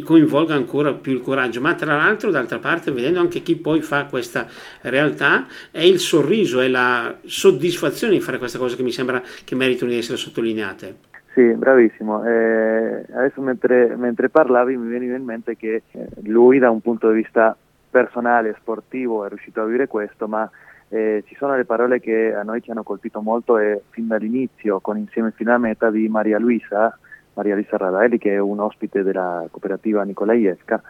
coinvolga 0.04 0.54
ancora 0.54 0.94
più 0.94 1.12
il 1.12 1.22
coraggio. 1.22 1.62
Ma 1.62 1.76
tra 1.76 1.96
l'altro, 1.96 2.32
d'altra 2.32 2.60
parte, 2.60 2.92
vedendo 2.92 3.20
anche 3.20 3.42
chi 3.42 3.56
poi 3.56 3.82
fa 3.82 4.06
questa 4.06 4.48
realtà, 4.82 5.46
è 5.72 5.82
il 5.82 6.00
sorriso, 6.00 6.62
è 6.62 6.68
la 6.68 7.18
soddisfazione 7.26 8.14
di 8.14 8.22
fare 8.22 8.38
queste 8.38 8.58
cose 8.58 8.76
che 8.76 8.84
mi 8.84 8.92
sembra 8.92 9.22
che 9.44 9.56
meritano 9.56 9.92
di 9.92 9.98
essere 9.98 10.18
sottolineate. 10.18 11.08
Sì, 11.34 11.54
bravissimo. 11.54 12.26
Eh, 12.26 13.06
adesso 13.14 13.42
mentre, 13.42 13.96
mentre, 13.96 14.30
parlavi 14.30 14.76
mi 14.76 14.90
veniva 14.90 15.16
in 15.16 15.24
mente 15.24 15.56
che 15.56 15.84
eh, 15.92 16.08
lui 16.24 16.60
da 16.60 16.70
un 16.70 16.82
punto 16.82 17.10
di 17.10 17.22
vista 17.22 17.56
personale 17.90 18.56
sportivo 18.60 19.26
è 19.26 19.30
riuscito 19.30 19.62
a 19.62 19.66
vivere 19.66 19.88
questo, 19.88 20.28
ma 20.28 20.50
eh, 20.90 21.24
ci 21.28 21.36
sono 21.36 21.56
le 21.56 21.66
parole 21.66 22.00
che 22.00 22.34
a 22.34 22.44
noi 22.44 22.62
ci 22.62 22.72
hanno 22.72 22.84
colpito 22.84 23.22
molto 23.22 23.58
e 23.58 23.84
fin 23.92 24.08
dall'inizio 24.08 24.80
con 24.80 24.98
Insieme 24.98 25.32
fino 25.32 25.54
a 25.54 25.58
meta 25.58 25.92
di 25.92 26.08
Maria 26.10 26.40
Luisa, 26.40 26.98
Maria 27.34 27.56
Lisa 27.56 27.78
Radaelli, 27.78 28.18
che 28.18 28.34
è 28.34 28.40
un 28.40 28.60
ospite 28.60 29.04
della 29.04 29.46
cooperativa 29.50 30.04
Nicolaiesca 30.04 30.82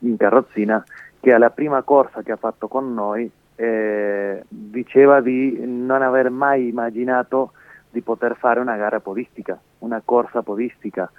in 0.00 0.16
carrozzina, 0.16 0.84
che 1.20 1.32
alla 1.32 1.50
prima 1.50 1.82
corsa 1.82 2.22
che 2.22 2.32
ha 2.32 2.36
fatto 2.36 2.68
con 2.68 2.92
noi 2.92 3.30
eh, 3.56 4.42
diceva 4.48 5.20
di 5.20 5.58
non 5.64 6.02
aver 6.02 6.30
mai 6.30 6.68
immaginato 6.68 7.52
di 7.90 8.00
poter 8.00 8.36
fare 8.36 8.60
una 8.60 8.76
gara 8.76 9.00
podistica, 9.00 9.58
una 9.78 10.02
corsa 10.04 10.42
podistica. 10.42 11.10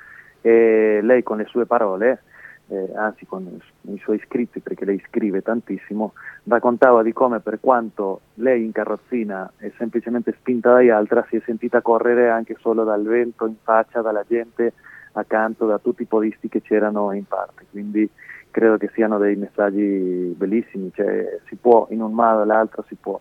E 0.41 0.99
lei 1.01 1.23
con 1.23 1.37
le 1.37 1.45
sue 1.45 1.65
parole 1.65 2.21
eh, 2.67 2.91
anzi 2.95 3.25
con 3.25 3.59
i 3.81 3.97
suoi 3.99 4.19
scritti 4.25 4.59
perché 4.59 4.85
lei 4.85 5.01
scrive 5.07 5.41
tantissimo, 5.41 6.13
raccontava 6.45 7.03
di 7.03 7.13
come 7.13 7.39
per 7.39 7.59
quanto 7.59 8.21
lei 8.35 8.63
in 8.63 8.71
carrozzina 8.71 9.51
è 9.57 9.71
semplicemente 9.77 10.35
spinta 10.39 10.73
dagli 10.73 10.89
altri, 10.89 11.21
si 11.29 11.35
è 11.37 11.41
sentita 11.45 11.81
correre 11.81 12.29
anche 12.29 12.55
solo 12.59 12.83
dal 12.83 13.03
vento 13.03 13.45
in 13.45 13.55
faccia, 13.61 14.01
dalla 14.01 14.23
gente 14.27 14.73
accanto, 15.13 15.65
da 15.65 15.79
tutti 15.79 16.01
i 16.01 16.07
podisti 16.07 16.49
che 16.49 16.61
c'erano 16.61 17.11
in 17.11 17.25
parte. 17.25 17.65
Quindi 17.69 18.09
credo 18.51 18.77
che 18.77 18.89
siano 18.93 19.17
dei 19.17 19.35
messaggi 19.35 20.33
bellissimi, 20.35 20.91
cioè 20.93 21.39
si 21.47 21.55
può 21.55 21.87
in 21.91 22.01
un 22.01 22.13
modo 22.13 22.41
o 22.41 22.45
l'altro 22.45 22.83
si 22.87 22.95
può. 22.95 23.19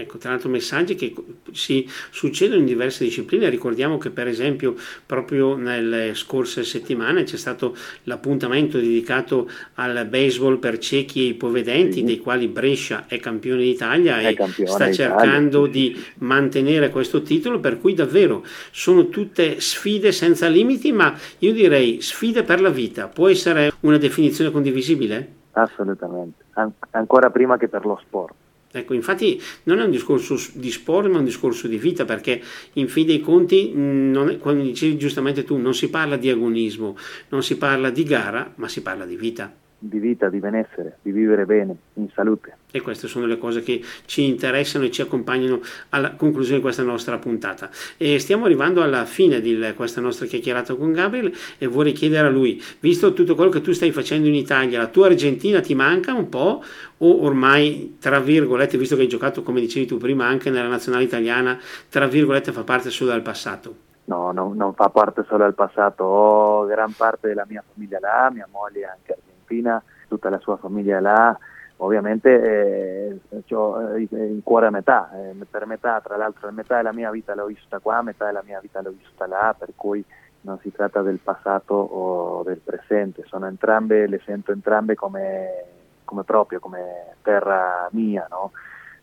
Ecco, 0.00 0.18
tra 0.18 0.30
l'altro 0.30 0.48
messaggi 0.48 0.94
che 0.94 1.14
si 1.52 1.88
succedono 2.10 2.60
in 2.60 2.66
diverse 2.66 3.04
discipline, 3.04 3.48
ricordiamo 3.48 3.98
che 3.98 4.10
per 4.10 4.28
esempio 4.28 4.74
proprio 5.04 5.56
nelle 5.56 6.14
scorse 6.14 6.64
settimane 6.64 7.24
c'è 7.24 7.36
stato 7.36 7.76
l'appuntamento 8.04 8.78
dedicato 8.78 9.48
al 9.74 10.06
baseball 10.08 10.58
per 10.58 10.78
ciechi 10.78 11.22
e 11.22 11.28
ipovedenti, 11.30 11.98
sì. 11.98 12.04
dei 12.04 12.18
quali 12.18 12.48
Brescia 12.48 13.06
è 13.06 13.18
campione 13.18 13.62
d'Italia 13.62 14.18
è 14.20 14.28
e 14.28 14.34
campione 14.34 14.70
sta 14.70 14.92
cercando 14.92 15.66
Italia. 15.66 15.90
di 15.90 16.04
mantenere 16.18 16.90
questo 16.90 17.22
titolo, 17.22 17.60
per 17.60 17.80
cui 17.80 17.94
davvero 17.94 18.44
sono 18.70 19.08
tutte 19.08 19.60
sfide 19.60 20.12
senza 20.12 20.48
limiti, 20.48 20.92
ma 20.92 21.14
io 21.38 21.52
direi 21.52 22.00
sfide 22.00 22.42
per 22.42 22.60
la 22.60 22.70
vita, 22.70 23.08
può 23.08 23.28
essere 23.28 23.72
una 23.80 23.98
definizione 23.98 24.50
condivisibile? 24.50 25.44
Assolutamente, 25.52 26.44
An- 26.52 26.72
ancora 26.90 27.30
prima 27.30 27.56
che 27.56 27.68
per 27.68 27.86
lo 27.86 27.98
sport. 28.04 28.34
Ecco, 28.78 28.94
infatti 28.94 29.40
non 29.64 29.78
è 29.80 29.84
un 29.84 29.90
discorso 29.90 30.38
di 30.52 30.70
sport, 30.70 31.08
ma 31.08 31.18
un 31.18 31.24
discorso 31.24 31.66
di 31.66 31.78
vita, 31.78 32.04
perché 32.04 32.42
in 32.74 32.88
fin 32.88 33.06
dei 33.06 33.20
conti, 33.20 33.70
è, 33.70 34.38
come 34.38 34.62
dicevi 34.62 34.96
giustamente 34.96 35.44
tu, 35.44 35.56
non 35.56 35.74
si 35.74 35.88
parla 35.88 36.16
di 36.16 36.30
agonismo, 36.30 36.96
non 37.30 37.42
si 37.42 37.56
parla 37.56 37.90
di 37.90 38.04
gara, 38.04 38.52
ma 38.56 38.68
si 38.68 38.82
parla 38.82 39.04
di 39.04 39.16
vita 39.16 39.52
di 39.78 39.98
vita, 39.98 40.28
di 40.28 40.38
benessere, 40.38 40.98
di 41.02 41.12
vivere 41.12 41.44
bene, 41.44 41.76
in 41.94 42.08
salute. 42.14 42.56
E 42.70 42.80
queste 42.80 43.08
sono 43.08 43.26
le 43.26 43.38
cose 43.38 43.62
che 43.62 43.82
ci 44.06 44.24
interessano 44.24 44.84
e 44.84 44.90
ci 44.90 45.02
accompagnano 45.02 45.60
alla 45.90 46.12
conclusione 46.12 46.56
di 46.56 46.62
questa 46.62 46.82
nostra 46.82 47.18
puntata. 47.18 47.70
E 47.96 48.18
stiamo 48.18 48.46
arrivando 48.46 48.82
alla 48.82 49.04
fine 49.04 49.40
di 49.40 49.72
questa 49.76 50.00
nostra 50.00 50.26
chiacchierata 50.26 50.74
con 50.74 50.92
Gabriel 50.92 51.32
e 51.58 51.66
vorrei 51.66 51.92
chiedere 51.92 52.26
a 52.26 52.30
lui, 52.30 52.62
visto 52.80 53.12
tutto 53.12 53.34
quello 53.34 53.50
che 53.50 53.60
tu 53.60 53.72
stai 53.72 53.92
facendo 53.92 54.28
in 54.28 54.34
Italia, 54.34 54.78
la 54.78 54.88
tua 54.88 55.06
Argentina 55.06 55.60
ti 55.60 55.74
manca 55.74 56.12
un 56.12 56.28
po' 56.28 56.62
o 56.98 57.22
ormai, 57.22 57.96
tra 58.00 58.20
virgolette, 58.20 58.78
visto 58.78 58.96
che 58.96 59.02
hai 59.02 59.08
giocato, 59.08 59.42
come 59.42 59.60
dicevi 59.60 59.86
tu 59.86 59.98
prima, 59.98 60.26
anche 60.26 60.50
nella 60.50 60.68
nazionale 60.68 61.04
italiana, 61.04 61.58
tra 61.88 62.06
virgolette 62.06 62.52
fa 62.52 62.62
parte 62.62 62.90
solo 62.90 63.12
del 63.12 63.22
passato? 63.22 63.84
No, 64.04 64.30
no 64.30 64.52
non 64.54 64.72
fa 64.74 64.88
parte 64.88 65.24
solo 65.26 65.44
del 65.44 65.54
passato, 65.54 66.04
ho 66.04 66.64
gran 66.66 66.92
parte 66.92 67.28
della 67.28 67.44
mia 67.48 67.62
famiglia 67.72 67.98
là, 68.00 68.30
mia 68.32 68.48
moglie 68.50 68.84
anche 68.84 69.16
Argentina, 69.46 69.82
tutta 70.08 70.28
la 70.28 70.38
sua 70.38 70.56
famiglia 70.56 71.00
là, 71.00 71.38
ovviamente 71.78 73.18
eh, 73.28 73.54
ho 73.54 73.94
eh, 73.94 74.00
il 74.00 74.40
cuore 74.42 74.66
a 74.66 74.70
metà, 74.70 75.10
eh, 75.14 75.34
per 75.48 75.66
metà, 75.66 76.00
tra 76.00 76.16
l'altro 76.16 76.50
metà 76.50 76.76
della 76.76 76.92
mia 76.92 77.10
vita 77.10 77.34
l'ho 77.34 77.46
vissuta 77.46 77.78
qua, 77.78 78.02
metà 78.02 78.26
della 78.26 78.42
mia 78.44 78.60
vita 78.60 78.82
l'ho 78.82 78.94
vissuta 78.96 79.26
là, 79.26 79.54
per 79.56 79.70
cui 79.76 80.04
non 80.42 80.58
si 80.60 80.70
tratta 80.70 81.02
del 81.02 81.18
passato 81.18 81.74
o 81.74 82.42
del 82.44 82.58
presente, 82.58 83.24
sono 83.26 83.46
entrambe, 83.46 84.06
le 84.06 84.20
sento 84.24 84.52
entrambe 84.52 84.94
come, 84.94 85.64
come 86.04 86.22
proprio, 86.24 86.60
come 86.60 87.14
terra 87.22 87.88
mia, 87.92 88.26
no? 88.30 88.52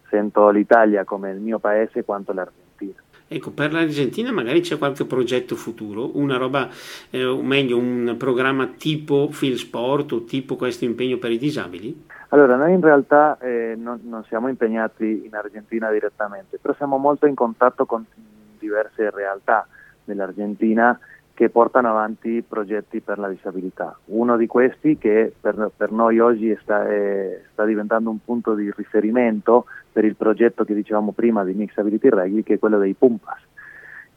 sento 0.09 0.49
l'Italia 0.49 1.03
come 1.03 1.31
il 1.31 1.39
mio 1.39 1.59
paese 1.59 2.05
quanto 2.05 2.33
l'Argentina. 2.33 2.62
Ecco, 3.27 3.51
per 3.51 3.73
l'Argentina 3.73 4.31
magari 4.31 4.61
c'è 4.61 4.77
qualche 4.77 5.05
progetto 5.05 5.55
futuro, 5.55 6.17
una 6.17 6.37
roba, 6.37 6.69
eh, 7.09 7.25
o 7.25 7.41
meglio, 7.41 7.77
un 7.77 8.15
programma 8.17 8.67
tipo 8.67 9.29
Phil 9.31 9.57
Sport 9.57 10.11
o 10.11 10.23
tipo 10.23 10.55
questo 10.55 10.85
impegno 10.85 11.17
per 11.17 11.31
i 11.31 11.37
disabili? 11.37 12.05
Allora, 12.29 12.55
noi 12.55 12.73
in 12.73 12.81
realtà 12.81 13.37
eh, 13.39 13.75
non, 13.77 13.99
non, 14.03 14.23
siamo 14.23 14.47
impegnati 14.47 15.23
in 15.25 15.35
Argentina 15.35 15.91
direttamente, 15.91 16.57
però 16.59 16.73
siamo 16.73 16.97
molto 16.97 17.27
in 17.27 17.35
contatto 17.35 17.85
con 17.85 18.03
diverse 18.57 19.09
realtà 19.11 19.67
dell'Argentina 20.03 20.99
che 21.33 21.49
portano 21.49 21.89
avanti 21.89 22.43
progetti 22.47 23.01
per 23.01 23.17
la 23.17 23.27
disabilità. 23.27 23.97
Uno 24.05 24.37
di 24.37 24.45
questi 24.45 24.97
che 24.97 25.33
per, 25.39 25.71
per 25.75 25.91
noi 25.91 26.19
oggi 26.19 26.55
sta, 26.61 26.87
è, 26.87 27.41
sta, 27.51 27.65
diventando 27.65 28.11
un 28.11 28.23
punto 28.23 28.53
di 28.53 28.71
riferimento 28.75 29.65
per 29.91 30.05
il 30.05 30.15
progetto 30.15 30.63
che 30.63 30.75
dicevamo 30.75 31.11
prima 31.11 31.43
di 31.43 31.53
Mixability 31.53 32.09
Rugby, 32.09 32.43
che 32.43 32.55
è 32.55 32.59
quello 32.59 32.77
dei 32.77 32.93
Pumpas, 32.93 33.41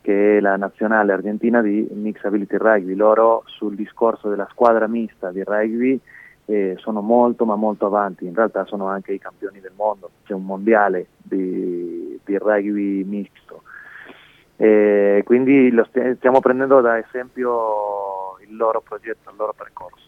che 0.02 0.36
è 0.36 0.40
la 0.40 0.56
nazionale 0.56 1.12
argentina 1.12 1.62
di 1.62 1.88
Mixability 1.90 2.56
Rugby. 2.58 2.94
Loro 2.94 3.44
sul 3.46 3.74
discorso 3.74 4.28
della 4.28 4.48
squadra 4.50 4.86
mista 4.86 5.30
di 5.30 5.42
rugby 5.42 5.98
eh, 6.44 6.74
sono 6.76 7.00
molto 7.00 7.46
ma 7.46 7.56
molto 7.56 7.86
avanti, 7.86 8.26
in 8.26 8.34
realtà 8.34 8.66
sono 8.66 8.88
anche 8.88 9.14
i 9.14 9.18
campioni 9.18 9.58
del 9.60 9.72
mondo, 9.74 10.10
c'è 10.24 10.34
un 10.34 10.44
mondiale 10.44 11.06
di, 11.16 12.20
di 12.22 12.36
rugby 12.36 13.04
misto 13.04 13.62
e 14.56 15.22
quindi 15.24 15.70
lo 15.70 15.86
stiamo 16.16 16.40
prendendo 16.40 16.80
da 16.80 16.98
esempio 16.98 18.38
il 18.40 18.56
loro 18.56 18.80
progetto, 18.80 19.30
il 19.30 19.36
loro 19.36 19.52
percorso 19.52 20.04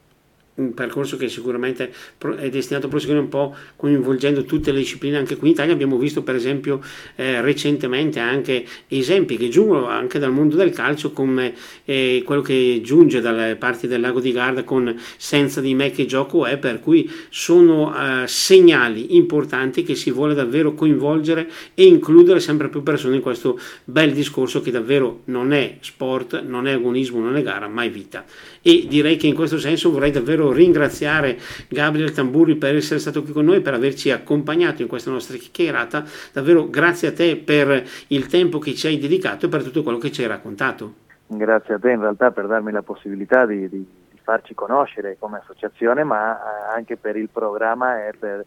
un 0.59 0.75
percorso 0.75 1.17
che 1.17 1.29
sicuramente 1.29 1.93
è 2.37 2.49
destinato 2.51 2.87
a 2.87 2.89
proseguire 2.89 3.21
un 3.21 3.29
po' 3.29 3.55
coinvolgendo 3.77 4.45
tutte 4.45 4.73
le 4.73 4.79
discipline 4.79 5.17
anche 5.17 5.37
qui 5.37 5.49
in 5.49 5.55
Italia. 5.55 5.73
Abbiamo 5.73 5.97
visto 5.97 6.23
per 6.23 6.35
esempio 6.35 6.81
eh, 7.17 7.41
recentemente 7.41 8.19
anche 8.19 8.65
esempi 8.89 9.37
che 9.37 9.49
giungono 9.49 9.87
anche 9.87 10.19
dal 10.19 10.33
mondo 10.33 10.57
del 10.57 10.71
calcio 10.71 11.13
come 11.13 11.55
eh, 11.85 12.23
quello 12.25 12.43
che 12.43 12.81
giunge 12.83 13.21
dalle 13.21 13.57
parti 13.57 13.87
del 13.87 14.01
lago 14.01 14.21
di 14.21 14.33
Garda 14.33 14.65
con 14.65 14.95
senza 15.17 15.61
di 15.61 15.75
me 15.75 15.91
che 15.91 16.07
gioco 16.07 16.45
è, 16.45 16.59
per 16.59 16.81
cui 16.81 17.11
sono 17.31 17.95
eh, 17.95 18.27
segnali 18.27 19.17
importanti 19.17 19.83
che 19.83 19.95
si 19.95 20.11
vuole 20.11 20.35
davvero 20.35 20.75
coinvolgere 20.75 21.49
e 21.75 21.85
includere 21.85 22.41
sempre 22.41 22.69
più 22.69 22.83
persone 22.83 23.17
in 23.17 23.23
questo 23.23 23.59
bel 23.85 24.13
discorso 24.13 24.61
che 24.61 24.71
davvero 24.71 25.23
non 25.27 25.53
è 25.53 25.77
sport, 25.81 26.43
non 26.43 26.67
è 26.67 26.73
agonismo, 26.73 27.21
non 27.21 27.37
è 27.37 27.43
gara, 27.43 27.69
ma 27.69 27.85
è 27.85 27.91
vita. 27.91 28.25
E 28.61 28.87
direi 28.89 29.17
che 29.17 29.27
in 29.27 29.35
questo 29.35 29.59
senso 29.59 29.91
vorrei 29.91 30.11
davvero 30.11 30.48
ringraziare 30.53 31.39
Gabriele 31.69 32.13
Tamburi 32.13 32.57
per 32.57 32.75
essere 32.75 33.01
stato 33.01 33.23
qui 33.23 33.33
con 33.33 33.45
noi, 33.45 33.61
per 33.61 33.75
averci 33.75 34.11
accompagnato 34.11 34.83
in 34.83 34.89
questa 34.89 35.11
nostra 35.11 35.37
chiacchierata. 35.37 36.05
Davvero 36.33 36.69
grazie 36.69 37.09
a 37.09 37.13
te 37.13 37.37
per 37.37 37.85
il 38.09 38.27
tempo 38.27 38.59
che 38.59 38.75
ci 38.75 38.87
hai 38.87 38.99
dedicato 38.99 39.47
e 39.47 39.49
per 39.49 39.63
tutto 39.63 39.83
quello 39.83 39.99
che 39.99 40.11
ci 40.11 40.23
hai 40.23 40.29
raccontato. 40.29 41.07
Grazie 41.27 41.75
a 41.75 41.79
te 41.79 41.91
in 41.91 42.01
realtà 42.01 42.31
per 42.31 42.47
darmi 42.47 42.73
la 42.73 42.83
possibilità 42.83 43.45
di, 43.45 43.69
di, 43.69 43.87
di 44.11 44.19
farci 44.23 44.55
conoscere 44.55 45.17
come 45.19 45.39
associazione, 45.39 46.05
ma 46.05 46.37
eh, 46.37 46.77
anche 46.77 46.97
per 46.97 47.17
il 47.17 47.29
programma 47.29 48.07
e 48.07 48.13
per 48.19 48.47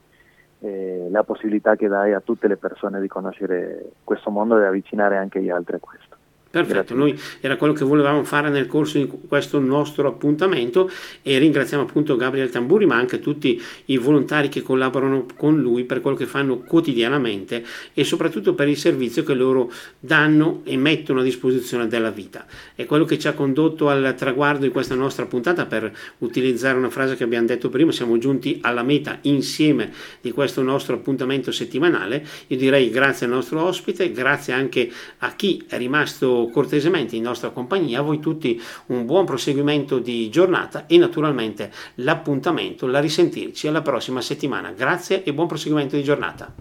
eh, 0.62 1.08
la 1.10 1.24
possibilità 1.24 1.76
che 1.76 1.88
dai 1.88 2.14
a 2.14 2.22
tutte 2.22 2.48
le 2.48 2.58
persone 2.58 3.02
di 3.02 3.08
conoscere 3.08 3.92
questo 4.04 4.30
mondo 4.30 4.60
e 4.60 4.66
avvicinare 4.66 5.18
anche 5.18 5.42
gli 5.42 5.50
altri 5.50 5.76
a 5.76 5.80
questo. 5.80 6.11
Perfetto, 6.52 6.94
noi 6.94 7.18
era 7.40 7.56
quello 7.56 7.72
che 7.72 7.86
volevamo 7.86 8.26
fare 8.26 8.50
nel 8.50 8.68
corso 8.68 8.98
di 8.98 9.10
questo 9.26 9.58
nostro 9.60 10.06
appuntamento 10.10 10.92
e 11.22 11.38
ringraziamo 11.38 11.84
appunto 11.84 12.18
Gabriele 12.18 12.50
Tamburi 12.50 12.86
ma 12.86 12.98
anche 12.98 13.22
tutti 13.22 13.60
i 13.86 13.96
volontari 13.96 14.50
che 14.50 14.62
collaborano 14.62 15.28
con 15.38 15.62
lui 15.62 15.86
per 15.86 16.02
quello 16.02 16.18
che 16.18 16.26
fanno 16.26 16.58
quotidianamente 16.58 17.64
e 17.94 18.04
soprattutto 18.04 18.54
per 18.54 18.68
il 18.68 18.76
servizio 18.76 19.24
che 19.24 19.34
loro 19.34 19.72
danno 19.98 20.60
e 20.66 20.76
mettono 20.76 21.22
a 21.22 21.24
disposizione 21.24 21.88
della 21.88 22.10
vita. 22.10 22.46
È 22.76 22.84
quello 22.84 23.06
che 23.06 23.18
ci 23.18 23.30
ha 23.30 23.34
condotto 23.34 23.88
al 23.88 24.14
traguardo 24.18 24.66
di 24.66 24.72
questa 24.72 24.96
nostra 24.96 25.26
puntata 25.28 25.66
per 25.66 25.90
utilizzare 26.18 26.78
una 26.78 26.90
frase 26.90 27.16
che 27.16 27.24
abbiamo 27.24 27.48
detto 27.48 27.70
prima, 27.70 27.94
siamo 27.94 28.18
giunti 28.18 28.60
alla 28.62 28.84
meta 28.84 29.20
insieme 29.22 29.90
di 30.20 30.32
questo 30.32 30.62
nostro 30.62 30.96
appuntamento 30.96 31.54
settimanale. 31.54 32.26
Io 32.48 32.58
direi 32.58 32.90
grazie 32.90 33.26
al 33.26 33.32
nostro 33.32 33.64
ospite, 33.64 34.12
grazie 34.12 34.52
anche 34.52 34.92
a 35.20 35.34
chi 35.34 35.64
è 35.70 35.78
rimasto 35.78 36.40
cortesemente 36.50 37.16
in 37.16 37.24
nostra 37.24 37.50
compagnia. 37.50 38.00
A 38.00 38.04
voi 38.04 38.20
tutti 38.20 38.62
un 38.88 39.06
buon 39.06 39.26
proseguimento 39.26 40.00
di 40.00 40.30
giornata 40.30 40.86
e 40.88 40.98
naturalmente 40.98 41.72
l'appuntamento, 41.96 42.88
la 42.88 43.00
risentirci 43.00 43.68
alla 43.68 43.82
prossima 43.82 44.22
settimana. 44.22 44.72
Grazie 44.72 45.24
e 45.24 45.34
buon 45.34 45.48
proseguimento 45.48 45.96
di 45.96 46.04
giornata. 46.04 46.54